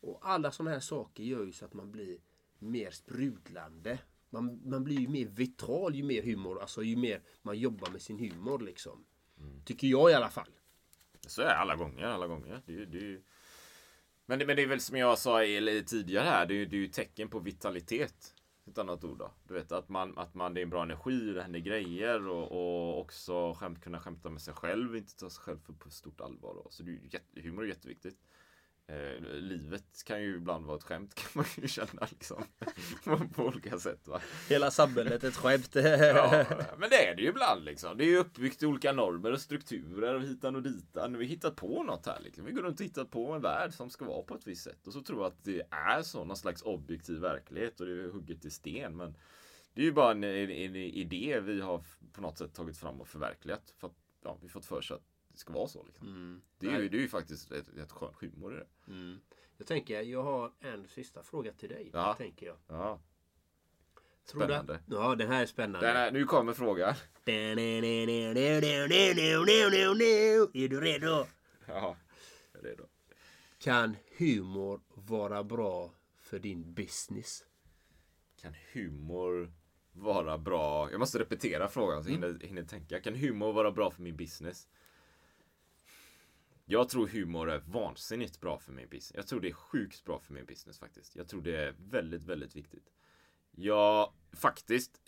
Och 0.00 0.18
alla 0.22 0.50
sådana 0.50 0.70
här 0.70 0.80
saker 0.80 1.22
gör 1.22 1.44
ju 1.44 1.52
så 1.52 1.64
att 1.64 1.74
man 1.74 1.92
blir 1.92 2.18
mer 2.60 2.90
sprudlande. 2.90 3.98
Man, 4.30 4.60
man 4.64 4.84
blir 4.84 5.00
ju 5.00 5.08
mer 5.08 5.26
vital 5.26 5.94
ju 5.94 6.02
mer 6.02 6.22
humor, 6.22 6.60
alltså 6.60 6.82
ju 6.82 6.96
mer 6.96 7.22
man 7.42 7.58
jobbar 7.58 7.90
med 7.90 8.02
sin 8.02 8.18
humor 8.18 8.58
liksom. 8.58 9.04
Tycker 9.64 9.86
jag 9.86 10.10
i 10.10 10.14
alla 10.14 10.28
fall. 10.28 10.50
Så 11.26 11.42
är 11.42 11.46
det 11.46 11.56
alla 11.56 11.76
gånger, 11.76 12.04
alla 12.04 12.26
gånger. 12.26 12.62
Det, 12.66 12.84
det, 12.84 13.22
men, 14.26 14.38
det, 14.38 14.46
men 14.46 14.56
det 14.56 14.62
är 14.62 14.66
väl 14.66 14.80
som 14.80 14.96
jag 14.96 15.18
sa 15.18 15.40
tidigare 15.86 16.24
här, 16.24 16.46
det 16.46 16.54
är, 16.54 16.66
det 16.66 16.76
är 16.76 16.80
ju 16.80 16.88
tecken 16.88 17.28
på 17.28 17.38
vitalitet. 17.38 18.34
Ett 18.66 18.78
annat 18.78 19.04
ord 19.04 19.18
då. 19.18 19.32
Du 19.48 19.54
vet 19.54 19.72
att 19.72 19.88
man, 19.88 20.18
att 20.18 20.34
man 20.34 20.54
det 20.54 20.60
är 20.60 20.62
en 20.62 20.70
bra 20.70 20.82
energi, 20.82 21.32
det 21.32 21.42
händer 21.42 21.58
grejer 21.58 22.28
och, 22.28 22.52
och 22.52 23.00
också 23.00 23.54
skämt, 23.54 23.82
kunna 23.82 24.00
skämta 24.00 24.30
med 24.30 24.42
sig 24.42 24.54
själv, 24.54 24.96
inte 24.96 25.16
ta 25.16 25.30
sig 25.30 25.42
själv 25.42 25.58
för 25.58 25.72
på 25.72 25.90
stort 25.90 26.20
allvar. 26.20 26.54
Då. 26.54 26.66
Så 26.70 26.82
det 26.82 26.90
är 26.90 26.98
jätte, 27.10 27.40
humor 27.40 27.64
är 27.64 27.68
jätteviktigt. 27.68 28.16
Eh, 28.90 29.22
livet 29.34 30.04
kan 30.04 30.22
ju 30.22 30.36
ibland 30.36 30.66
vara 30.66 30.76
ett 30.76 30.82
skämt 30.82 31.14
kan 31.14 31.28
man 31.34 31.44
ju 31.56 31.68
känna 31.68 32.08
liksom. 32.10 32.44
på 33.34 33.42
olika 33.42 33.78
sätt 33.78 34.08
va. 34.08 34.20
Hela 34.48 34.70
samhället 34.70 35.24
ett 35.24 35.36
skämt. 35.36 35.74
Ja, 35.74 36.44
men 36.78 36.90
det 36.90 37.06
är 37.06 37.16
det 37.16 37.22
ju 37.22 37.28
ibland 37.28 37.64
liksom. 37.64 37.96
Det 37.96 38.04
är 38.04 38.08
ju 38.08 38.18
uppbyggt 38.18 38.62
i 38.62 38.66
olika 38.66 38.92
normer 38.92 39.32
och 39.32 39.40
strukturer 39.40 40.14
och 40.14 40.22
hitan 40.22 40.56
och 40.56 40.62
ditan. 40.62 41.12
Vi 41.12 41.24
har 41.24 41.30
hittat 41.30 41.56
på 41.56 41.82
något 41.82 42.06
här 42.06 42.20
liksom. 42.20 42.44
Vi 42.44 42.52
går 42.52 42.62
runt 42.62 42.80
och 42.80 42.86
hittar 42.86 43.04
på 43.04 43.32
en 43.32 43.42
värld 43.42 43.72
som 43.72 43.90
ska 43.90 44.04
vara 44.04 44.22
på 44.22 44.34
ett 44.34 44.46
visst 44.46 44.64
sätt. 44.64 44.86
Och 44.86 44.92
så 44.92 45.02
tror 45.02 45.18
jag 45.18 45.26
att 45.26 45.44
det 45.44 45.62
är 45.70 46.02
så, 46.02 46.24
någon 46.24 46.36
slags 46.36 46.62
objektiv 46.62 47.18
verklighet 47.18 47.80
och 47.80 47.86
det 47.86 47.92
är 47.92 48.08
hugget 48.08 48.44
i 48.44 48.50
sten. 48.50 48.96
Men 48.96 49.16
det 49.74 49.80
är 49.80 49.84
ju 49.84 49.92
bara 49.92 50.10
en, 50.10 50.24
en, 50.24 50.50
en 50.50 50.76
idé 50.76 51.40
vi 51.40 51.60
har 51.60 51.84
på 52.12 52.22
något 52.22 52.38
sätt 52.38 52.54
tagit 52.54 52.78
fram 52.78 53.00
och 53.00 53.08
förverkligat. 53.08 53.74
För 53.78 53.86
att 53.86 53.96
ja, 54.24 54.38
vi 54.42 54.48
fått 54.48 54.66
för 54.66 54.80
sig 54.80 54.94
att 54.94 55.02
ska 55.40 55.52
vara 55.52 55.68
så. 55.68 55.84
Liksom. 55.84 56.42
Det, 56.58 56.66
är 56.66 56.80
ju, 56.80 56.88
det 56.88 56.96
är 56.96 57.00
ju 57.00 57.08
faktiskt 57.08 57.52
ett, 57.52 57.68
ett 57.76 57.92
skön 57.92 58.14
humor 58.20 58.54
i 58.54 58.56
det. 58.56 58.66
Jag 59.56 59.66
tänker, 59.66 60.00
jag 60.02 60.22
har 60.22 60.52
en 60.60 60.88
sista 60.88 61.22
fråga 61.22 61.52
till 61.52 61.68
dig. 61.68 61.90
Ja. 61.92 62.14
Tänker 62.18 62.46
jag. 62.46 62.56
Ja. 62.68 63.00
Tror 64.26 64.40
du- 64.40 64.46
Spännande. 64.46 64.80
Ja, 64.86 65.14
den 65.14 65.28
här 65.28 65.42
är 65.42 65.46
spännande. 65.46 65.86
Den 65.86 65.96
är, 65.96 66.12
nu 66.12 66.24
kommer 66.24 66.52
frågan. 66.52 66.94
Är 70.54 70.68
du 70.68 70.80
redo? 70.80 71.26
Ja, 71.66 71.96
jag 72.52 72.64
är 72.64 72.68
redo. 72.68 72.84
Kan 73.58 73.96
humor 74.18 74.80
vara 74.94 75.44
bra 75.44 75.92
för 76.20 76.38
din 76.38 76.74
business? 76.74 77.44
Kan 78.40 78.54
humor 78.72 79.52
vara 79.92 80.38
bra? 80.38 80.90
Jag 80.90 80.98
måste 80.98 81.18
repetera 81.18 81.68
frågan 81.68 82.04
så 82.04 82.10
jag 82.10 82.14
hinner, 82.14 82.38
hinner 82.46 82.62
tänka. 82.62 83.00
Kan 83.00 83.14
humor 83.14 83.52
vara 83.52 83.70
bra 83.72 83.90
för 83.90 84.02
min 84.02 84.16
business? 84.16 84.68
Jag 86.70 86.88
tror 86.88 87.06
humor 87.06 87.50
är 87.50 87.58
vansinnigt 87.58 88.40
bra 88.40 88.58
för 88.58 88.72
min 88.72 88.88
business. 88.88 89.12
Jag 89.14 89.26
tror 89.26 89.40
det 89.40 89.48
är 89.48 89.52
sjukt 89.52 90.04
bra 90.04 90.20
för 90.20 90.34
min 90.34 90.44
business 90.44 90.78
faktiskt. 90.78 91.16
Jag 91.16 91.28
tror 91.28 91.42
det 91.42 91.56
är 91.56 91.74
väldigt, 91.90 92.24
väldigt 92.24 92.56
viktigt. 92.56 92.92
Jag 93.50 94.12
faktiskt 94.32 95.00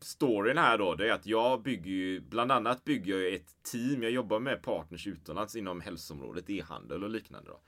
storyn 0.00 0.58
här 0.58 0.78
då, 0.78 0.94
det 0.94 1.08
är 1.08 1.12
att 1.12 1.26
jag 1.26 1.62
bygger 1.62 1.90
ju, 1.90 2.20
bland 2.20 2.52
annat 2.52 2.84
bygger 2.84 3.18
jag 3.18 3.34
ett 3.34 3.62
team. 3.62 4.02
Jag 4.02 4.12
jobbar 4.12 4.40
med 4.40 4.62
partners 4.62 5.06
utomlands 5.06 5.56
inom 5.56 5.80
hälsoområdet, 5.80 6.50
e-handel 6.50 7.04
och 7.04 7.10
liknande 7.10 7.50
då. 7.50 7.60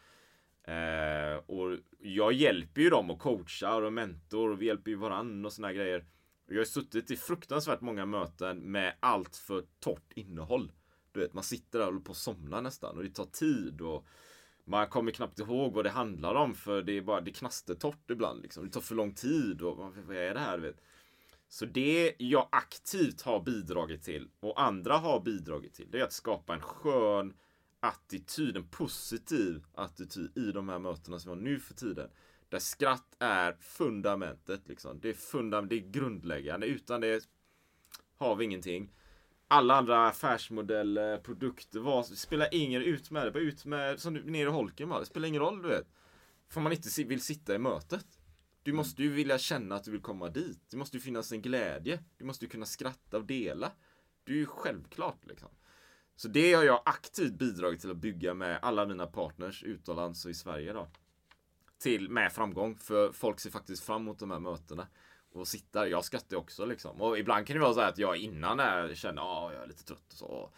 Eh, 0.73 1.37
och 1.37 1.79
jag 1.99 2.33
hjälper 2.33 2.81
ju 2.81 2.91
dem 2.91 3.11
och 3.11 3.19
coachar 3.19 3.83
och 3.83 3.93
mentor 3.93 4.51
och 4.51 4.63
vi 4.63 4.67
hjälper 4.67 4.91
ju 4.91 4.97
varandra 4.97 5.47
och 5.47 5.53
såna 5.53 5.73
grejer. 5.73 6.05
Jag 6.47 6.59
har 6.59 6.65
suttit 6.65 7.11
i 7.11 7.17
fruktansvärt 7.17 7.81
många 7.81 8.07
möten 8.07 8.59
med 8.59 8.95
allt 9.01 9.37
för 9.37 9.65
torrt 9.81 10.13
innehåll. 10.15 10.73
Du 11.19 11.25
vet, 11.25 11.35
man 11.35 11.45
sitter 11.45 11.79
där 11.79 11.87
och 11.87 11.93
håller 11.93 12.05
på 12.05 12.13
att 12.13 12.19
somna 12.19 12.61
nästan 12.61 12.97
och 12.97 13.03
det 13.03 13.11
tar 13.11 13.25
tid 13.25 13.81
och 13.81 14.07
man 14.65 14.89
kommer 14.89 15.13
knappt 15.13 15.39
ihåg 15.39 15.73
vad 15.73 15.85
det 15.85 15.91
handlar 15.91 16.35
om 16.35 16.55
för 16.55 16.83
det 16.83 16.93
är 16.93 17.03
bara 17.03 17.21
det 17.21 17.33
knastertorrt 17.33 18.11
ibland 18.11 18.43
liksom. 18.43 18.65
Det 18.65 18.71
tar 18.71 18.81
för 18.81 18.95
lång 18.95 19.15
tid 19.15 19.63
och 19.63 19.77
vad 19.77 20.17
är 20.17 20.35
det 20.35 20.41
här? 20.41 20.59
Vet? 20.59 20.81
Så 21.49 21.65
det 21.67 22.15
jag 22.19 22.49
aktivt 22.53 23.23
har 23.23 23.41
bidragit 23.41 24.03
till 24.03 24.29
och 24.41 24.63
andra 24.63 24.97
har 24.97 25.21
bidragit 25.21 25.75
till 25.75 25.91
det 25.91 26.01
är 26.01 26.05
att 26.05 26.13
skapa 26.13 26.55
en 26.55 26.61
skön 26.61 27.35
attityd, 27.81 28.57
en 28.57 28.69
positiv 28.69 29.65
attityd 29.75 30.39
i 30.39 30.53
de 30.53 30.69
här 30.69 30.79
mötena 30.79 31.19
som 31.19 31.31
vi 31.31 31.37
har 31.37 31.43
nu 31.43 31.61
för 31.61 31.75
tiden. 31.75 32.11
Där 32.49 32.59
skratt 32.59 33.17
är 33.19 33.57
fundamentet 33.61 34.69
liksom. 34.69 35.01
Det 35.01 35.09
är 35.09 35.15
fundament, 35.15 35.71
det 35.71 35.77
är 35.77 35.91
grundläggande. 35.91 36.67
Utan 36.67 37.01
det 37.01 37.29
har 38.17 38.37
vi 38.37 38.45
ingenting. 38.45 38.93
Alla 39.49 39.77
andra 39.77 40.09
affärsmodeller, 40.09 41.19
produkter, 41.19 41.81
vad, 41.81 42.07
spelar 42.07 42.49
ingen 42.53 42.83
ut 42.83 43.11
med 43.11 43.27
det. 43.27 43.31
Bara 43.31 43.43
ut 43.43 43.65
med, 43.65 44.01
som 44.01 44.15
ner 44.15 44.47
i 44.47 44.51
holken 44.51 44.89
bara. 44.89 45.01
Det 45.01 45.07
spelar 45.07 45.29
ingen 45.29 45.43
roll 45.43 45.63
du 45.63 45.69
vet. 45.69 45.87
För 46.49 46.61
man 46.61 46.73
inte 46.73 47.05
vill 47.05 47.21
sitta 47.21 47.55
i 47.55 47.59
mötet. 47.59 48.07
Du 48.63 48.73
måste 48.73 49.03
ju 49.03 49.09
vilja 49.09 49.39
känna 49.39 49.75
att 49.75 49.85
du 49.85 49.91
vill 49.91 50.03
komma 50.03 50.29
dit. 50.29 50.61
Det 50.71 50.77
måste 50.77 50.97
ju 50.97 51.01
finnas 51.01 51.33
en 51.33 51.43
glädje. 51.43 52.05
Du 52.17 52.25
måste 52.25 52.45
ju 52.45 52.49
kunna 52.49 52.67
skratta 52.67 53.17
och 53.17 53.25
dela. 53.25 53.73
Det 54.25 54.33
är 54.33 54.37
ju 54.37 54.47
självklart 54.47 55.27
liksom. 55.27 55.49
Så 56.17 56.29
det 56.29 56.55
har 56.55 56.65
jag 56.65 56.83
aktivt 56.85 57.33
bidragit 57.33 57.81
till 57.81 57.91
att 57.91 57.97
bygga 57.97 58.35
med 58.35 58.59
alla 58.63 58.87
mina 58.87 59.07
partners 59.07 59.63
utomlands 59.63 60.25
och 60.25 60.31
i 60.31 60.35
Sverige 60.35 60.73
då. 60.73 60.89
Till 61.79 62.11
med 62.11 62.33
framgång, 62.33 62.77
för 62.77 63.13
folk 63.13 63.41
ser 63.41 63.51
faktiskt 63.51 63.83
fram 63.83 64.03
emot 64.03 64.19
de 64.19 64.31
här 64.31 64.39
mötena. 64.39 64.87
Och 65.39 65.49
sitter, 65.49 65.87
jag 65.87 66.05
skrattar 66.05 66.37
också 66.37 66.65
liksom. 66.67 67.01
Och 67.01 67.19
ibland 67.19 67.47
kan 67.47 67.55
det 67.55 67.63
vara 67.63 67.75
så 67.75 67.81
att 67.81 67.99
jag 67.99 68.17
innan 68.17 68.61
är, 68.61 68.95
känner 68.95 69.47
att 69.47 69.55
jag 69.55 69.63
är 69.63 69.67
lite 69.67 69.85
trött 69.85 70.13
och 70.13 70.19
så. 70.19 70.51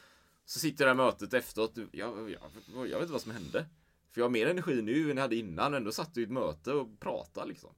Så 0.44 0.58
sitter 0.58 0.86
jag 0.86 0.94
i 0.94 0.96
mötet 0.96 1.34
efteråt, 1.34 1.78
jag, 1.92 2.30
jag, 2.30 2.40
jag 2.74 2.82
vet 2.82 3.00
inte 3.00 3.12
vad 3.12 3.20
som 3.20 3.32
hände. 3.32 3.66
För 4.10 4.20
jag 4.20 4.24
har 4.24 4.30
mer 4.30 4.46
energi 4.46 4.82
nu 4.82 5.10
än 5.10 5.16
jag 5.16 5.22
hade 5.22 5.36
innan, 5.36 5.74
ändå 5.74 5.92
satt 5.92 6.16
i 6.16 6.22
ett 6.22 6.30
möte 6.30 6.72
och 6.72 7.00
pratade 7.00 7.48
liksom. 7.48 7.70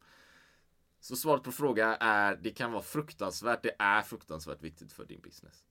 Så 1.01 1.17
svaret 1.17 1.43
på 1.43 1.53
frågan 1.53 1.97
är, 2.01 2.37
det 2.37 2.51
kan 2.51 2.73
vara 2.73 2.83
fruktansvärt, 2.83 3.63
det 3.63 3.77
är 3.79 4.03
fruktansvärt 4.03 4.63
viktigt 4.63 4.93
för 4.93 5.05
din 5.05 5.21
business. 5.21 5.65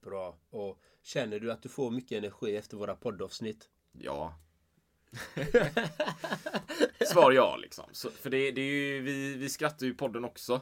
Bra. 0.00 0.38
Och 0.50 0.80
känner 1.02 1.40
du 1.40 1.52
att 1.52 1.62
du 1.62 1.68
får 1.68 1.90
mycket 1.90 2.18
energi 2.18 2.56
efter 2.56 2.76
våra 2.76 2.94
poddavsnitt? 2.94 3.70
Ja. 3.92 4.34
Svar 7.12 7.32
ja 7.32 7.56
liksom. 7.56 7.84
Så, 7.92 8.10
för 8.10 8.30
det, 8.30 8.50
det 8.50 8.60
är 8.60 8.72
ju, 8.72 9.00
vi, 9.00 9.34
vi 9.34 9.48
skrattar 9.48 9.86
ju 9.86 9.92
i 9.92 9.96
podden 9.96 10.24
också. 10.24 10.60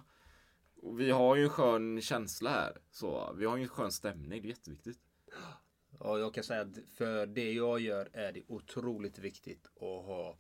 Och 0.83 1.01
vi 1.01 1.11
har 1.11 1.37
ju 1.37 1.43
en 1.43 1.51
skön 1.51 2.01
känsla 2.01 2.51
här. 2.51 2.79
Så 2.91 3.35
vi 3.39 3.47
har 3.47 3.57
ju 3.57 3.63
en 3.63 3.69
skön 3.69 3.93
stämning, 3.93 4.31
det 4.31 4.37
är 4.37 4.41
jätteviktigt. 4.41 4.99
Ja, 6.01 6.19
jag 6.19 6.35
kan 6.35 6.45
säga 6.45 6.61
att 6.61 6.79
för 6.97 7.27
det 7.27 7.53
jag 7.53 7.81
gör 7.81 8.11
är 8.13 8.33
det 8.33 8.43
otroligt 8.49 9.19
viktigt 9.19 9.67
att 9.67 10.07
ha 10.07 10.39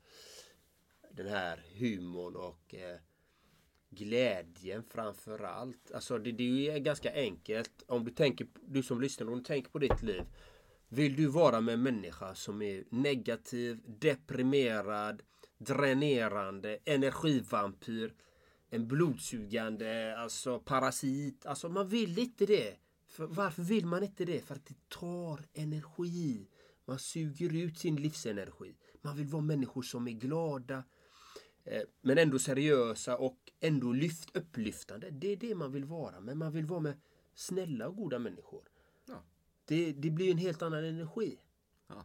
den 1.10 1.26
här 1.26 1.64
humorn 1.74 2.36
och 2.36 2.74
eh, 2.74 2.98
glädjen 3.90 4.82
framför 4.82 5.44
allt. 5.44 5.92
Alltså 5.94 6.18
det, 6.18 6.32
det 6.32 6.70
är 6.70 6.78
ganska 6.78 7.12
enkelt. 7.12 7.82
Om 7.86 8.04
du 8.04 8.10
tänker, 8.10 8.46
du 8.62 8.82
som 8.82 9.00
lyssnar, 9.00 9.26
om 9.26 9.38
du 9.38 9.44
tänker 9.44 9.70
på 9.70 9.78
ditt 9.78 10.02
liv. 10.02 10.22
Vill 10.94 11.16
du 11.16 11.26
vara 11.26 11.60
med 11.60 11.74
en 11.74 11.82
människa 11.82 12.34
som 12.34 12.62
är 12.62 12.84
negativ, 12.88 13.80
deprimerad, 13.86 15.22
dränerande, 15.58 16.78
energivampyr, 16.84 18.14
en 18.70 18.88
blodsugande, 18.88 20.18
alltså 20.18 20.58
parasit. 20.58 21.46
Alltså 21.46 21.68
man 21.68 21.88
vill 21.88 22.18
inte 22.18 22.46
det. 22.46 22.76
För 23.06 23.26
varför 23.26 23.62
vill 23.62 23.86
man 23.86 24.02
inte 24.02 24.24
det? 24.24 24.40
För 24.40 24.54
att 24.54 24.66
det 24.66 24.88
tar 24.88 25.40
energi. 25.54 26.48
Man 26.84 26.98
suger 26.98 27.54
ut 27.54 27.78
sin 27.78 27.96
livsenergi. 27.96 28.76
Man 29.02 29.16
vill 29.16 29.26
vara 29.26 29.42
människor 29.42 29.82
som 29.82 30.08
är 30.08 30.12
glada, 30.12 30.84
eh, 31.64 31.82
men 32.02 32.18
ändå 32.18 32.38
seriösa 32.38 33.16
och 33.16 33.38
ändå 33.60 33.92
lyft, 33.92 34.36
upplyftande. 34.36 35.10
Det 35.10 35.32
är 35.32 35.36
det 35.36 35.54
man 35.54 35.72
vill 35.72 35.84
vara. 35.84 36.20
Men 36.20 36.38
man 36.38 36.52
vill 36.52 36.66
vara 36.66 36.80
med 36.80 37.00
snälla 37.34 37.88
och 37.88 37.96
goda 37.96 38.18
människor. 38.18 38.73
Det, 39.64 39.92
det 39.92 40.10
blir 40.10 40.30
en 40.30 40.38
helt 40.38 40.62
annan 40.62 40.84
energi. 40.84 41.38
Ja. 41.88 42.04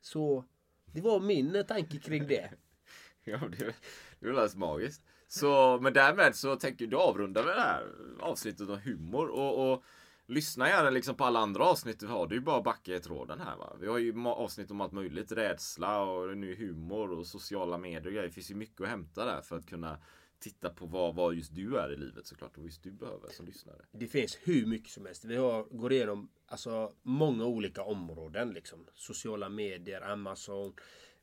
Så 0.00 0.44
det 0.86 1.00
var 1.00 1.20
min 1.20 1.64
tanke 1.68 1.98
kring 1.98 2.26
det. 2.26 2.50
ja, 3.24 3.38
det, 3.38 3.74
det 4.20 4.26
var 4.26 4.30
alldeles 4.30 4.56
magiskt. 4.56 5.04
Så, 5.28 5.78
men 5.82 5.92
därmed 5.92 6.36
så 6.36 6.56
tänker 6.56 6.86
du 6.86 6.96
avrunda 6.96 7.44
med 7.44 7.56
det 7.56 7.60
här 7.60 7.86
avsnittet 8.20 8.68
om 8.68 8.78
humor. 8.78 9.28
och, 9.28 9.72
och 9.72 9.84
Lyssna 10.26 10.68
gärna 10.68 10.90
liksom 10.90 11.16
på 11.16 11.24
alla 11.24 11.40
andra 11.40 11.64
avsnitt 11.64 12.02
vi 12.02 12.06
har. 12.06 12.26
Det 12.26 12.34
är 12.34 12.36
ju 12.36 12.42
bara 12.42 12.56
att 12.56 12.64
backa 12.64 12.94
i 12.94 13.00
tråden 13.00 13.40
här 13.40 13.56
va. 13.56 13.76
Vi 13.80 13.86
har 13.86 13.98
ju 13.98 14.26
avsnitt 14.26 14.70
om 14.70 14.80
allt 14.80 14.92
möjligt. 14.92 15.32
Rädsla 15.32 16.02
och 16.02 16.36
nu 16.36 16.54
humor 16.54 17.10
och 17.10 17.26
sociala 17.26 17.78
medier 17.78 18.06
och 18.06 18.12
grejer. 18.12 18.26
Det 18.26 18.30
finns 18.30 18.50
ju 18.50 18.54
mycket 18.54 18.80
att 18.80 18.88
hämta 18.88 19.24
där 19.24 19.40
för 19.40 19.56
att 19.56 19.66
kunna 19.66 19.98
titta 20.44 20.70
på 20.70 20.86
vad, 20.86 21.14
vad 21.14 21.34
just 21.34 21.54
du 21.54 21.78
är 21.78 21.92
i 21.92 21.96
livet 21.96 22.26
såklart. 22.26 22.50
Och 22.50 22.58
vad 22.58 22.66
just 22.66 22.82
du 22.82 22.90
behöver 22.90 23.28
som 23.30 23.46
lyssnare. 23.46 23.84
Det 23.92 24.06
finns 24.06 24.38
hur 24.42 24.66
mycket 24.66 24.90
som 24.90 25.06
helst. 25.06 25.24
Vi 25.24 25.36
har, 25.36 25.64
går 25.64 25.92
igenom 25.92 26.28
alltså, 26.46 26.92
många 27.02 27.44
olika 27.44 27.82
områden. 27.82 28.50
Liksom. 28.50 28.86
Sociala 28.94 29.48
medier, 29.48 30.00
Amazon, 30.00 30.74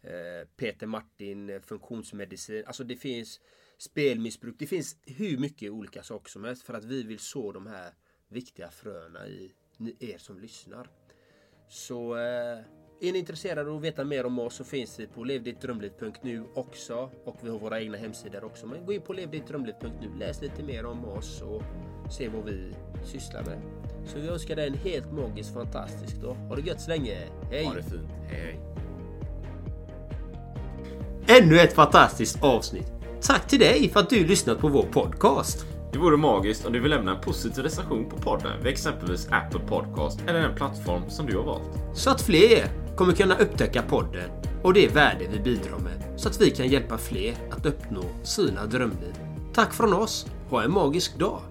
eh, 0.01 0.47
Peter 0.55 0.87
Martin, 0.87 1.49
eh, 1.49 1.61
funktionsmedicin. 1.61 2.63
Alltså 2.65 2.83
det 2.83 2.95
finns 2.95 3.39
spelmissbruk. 3.77 4.55
Det 4.59 4.67
finns 4.67 4.97
hur 5.05 5.37
mycket 5.37 5.71
olika 5.71 6.03
saker 6.03 6.29
som 6.29 6.43
helst 6.43 6.63
för 6.63 6.73
att 6.73 6.85
vi 6.85 7.03
vill 7.03 7.19
så 7.19 7.51
de 7.51 7.67
här 7.67 7.93
viktiga 8.27 8.71
fröna 8.71 9.27
i 9.27 9.53
er 9.99 10.17
som 10.17 10.39
lyssnar. 10.39 10.89
Så 11.67 12.15
eh, 12.15 12.59
är 13.01 13.13
ni 13.13 13.19
intresserade 13.19 13.69
av 13.69 13.77
att 13.77 13.83
veta 13.83 14.03
mer 14.03 14.25
om 14.25 14.39
oss 14.39 14.55
så 14.55 14.63
finns 14.63 14.99
vi 14.99 15.07
på 15.07 15.23
levdittdrömliv.nu 15.23 16.43
också 16.53 17.09
och 17.25 17.35
vi 17.41 17.49
har 17.49 17.59
våra 17.59 17.81
egna 17.81 17.97
hemsidor 17.97 18.43
också. 18.43 18.67
Men 18.67 18.85
gå 18.85 18.93
in 18.93 19.01
på 19.01 19.13
levdittdrömliv.nu, 19.13 20.19
läs 20.19 20.41
lite 20.41 20.63
mer 20.63 20.85
om 20.85 21.05
oss 21.05 21.41
och 21.41 21.63
se 22.11 22.29
vad 22.29 22.45
vi 22.45 22.73
sysslar 23.03 23.43
med. 23.43 23.61
Så 24.05 24.19
vi 24.19 24.27
önskar 24.27 24.55
dig 24.55 24.67
en 24.67 24.73
helt 24.73 25.11
magisk 25.11 25.53
fantastisk 25.53 26.15
dag. 26.15 26.33
Ha 26.33 26.55
det 26.55 26.61
gött 26.61 26.81
så 26.81 26.89
länge. 26.89 27.17
Hej! 27.51 27.65
Ha 27.65 27.73
det 27.73 27.83
fint. 27.83 28.09
Hej 28.27 28.39
hej! 28.41 28.59
Ännu 31.41 31.59
ett 31.59 31.73
fantastiskt 31.73 32.43
avsnitt. 32.43 32.91
Tack 33.21 33.47
till 33.47 33.59
dig 33.59 33.89
för 33.89 33.99
att 33.99 34.09
du 34.09 34.27
lyssnat 34.27 34.59
på 34.59 34.67
vår 34.67 34.83
podcast. 34.83 35.65
Det 35.91 35.99
vore 35.99 36.17
magiskt 36.17 36.65
om 36.65 36.73
du 36.73 36.79
vill 36.79 36.91
lämna 36.91 37.15
en 37.15 37.21
positiv 37.21 37.63
recension 37.63 38.09
på 38.09 38.17
podden 38.17 38.63
vid 38.63 38.71
exempelvis 38.71 39.27
Apple 39.31 39.59
Podcast 39.59 40.19
eller 40.27 40.41
den 40.41 40.55
plattform 40.55 41.09
som 41.09 41.25
du 41.25 41.37
har 41.37 41.43
valt. 41.43 41.69
Så 41.93 42.09
att 42.09 42.21
fler 42.21 42.80
kommer 42.95 43.13
kunna 43.13 43.37
upptäcka 43.37 43.81
podden 43.81 44.29
och 44.61 44.73
det 44.73 44.87
värde 44.87 45.27
vi 45.31 45.39
bidrar 45.39 45.79
med 45.79 46.03
så 46.15 46.29
att 46.29 46.41
vi 46.41 46.51
kan 46.51 46.67
hjälpa 46.67 46.97
fler 46.97 47.33
att 47.51 47.65
uppnå 47.65 48.03
sina 48.23 48.65
drömliv. 48.65 49.15
Tack 49.53 49.73
från 49.73 49.93
oss. 49.93 50.25
Ha 50.49 50.63
en 50.63 50.71
magisk 50.71 51.19
dag! 51.19 51.50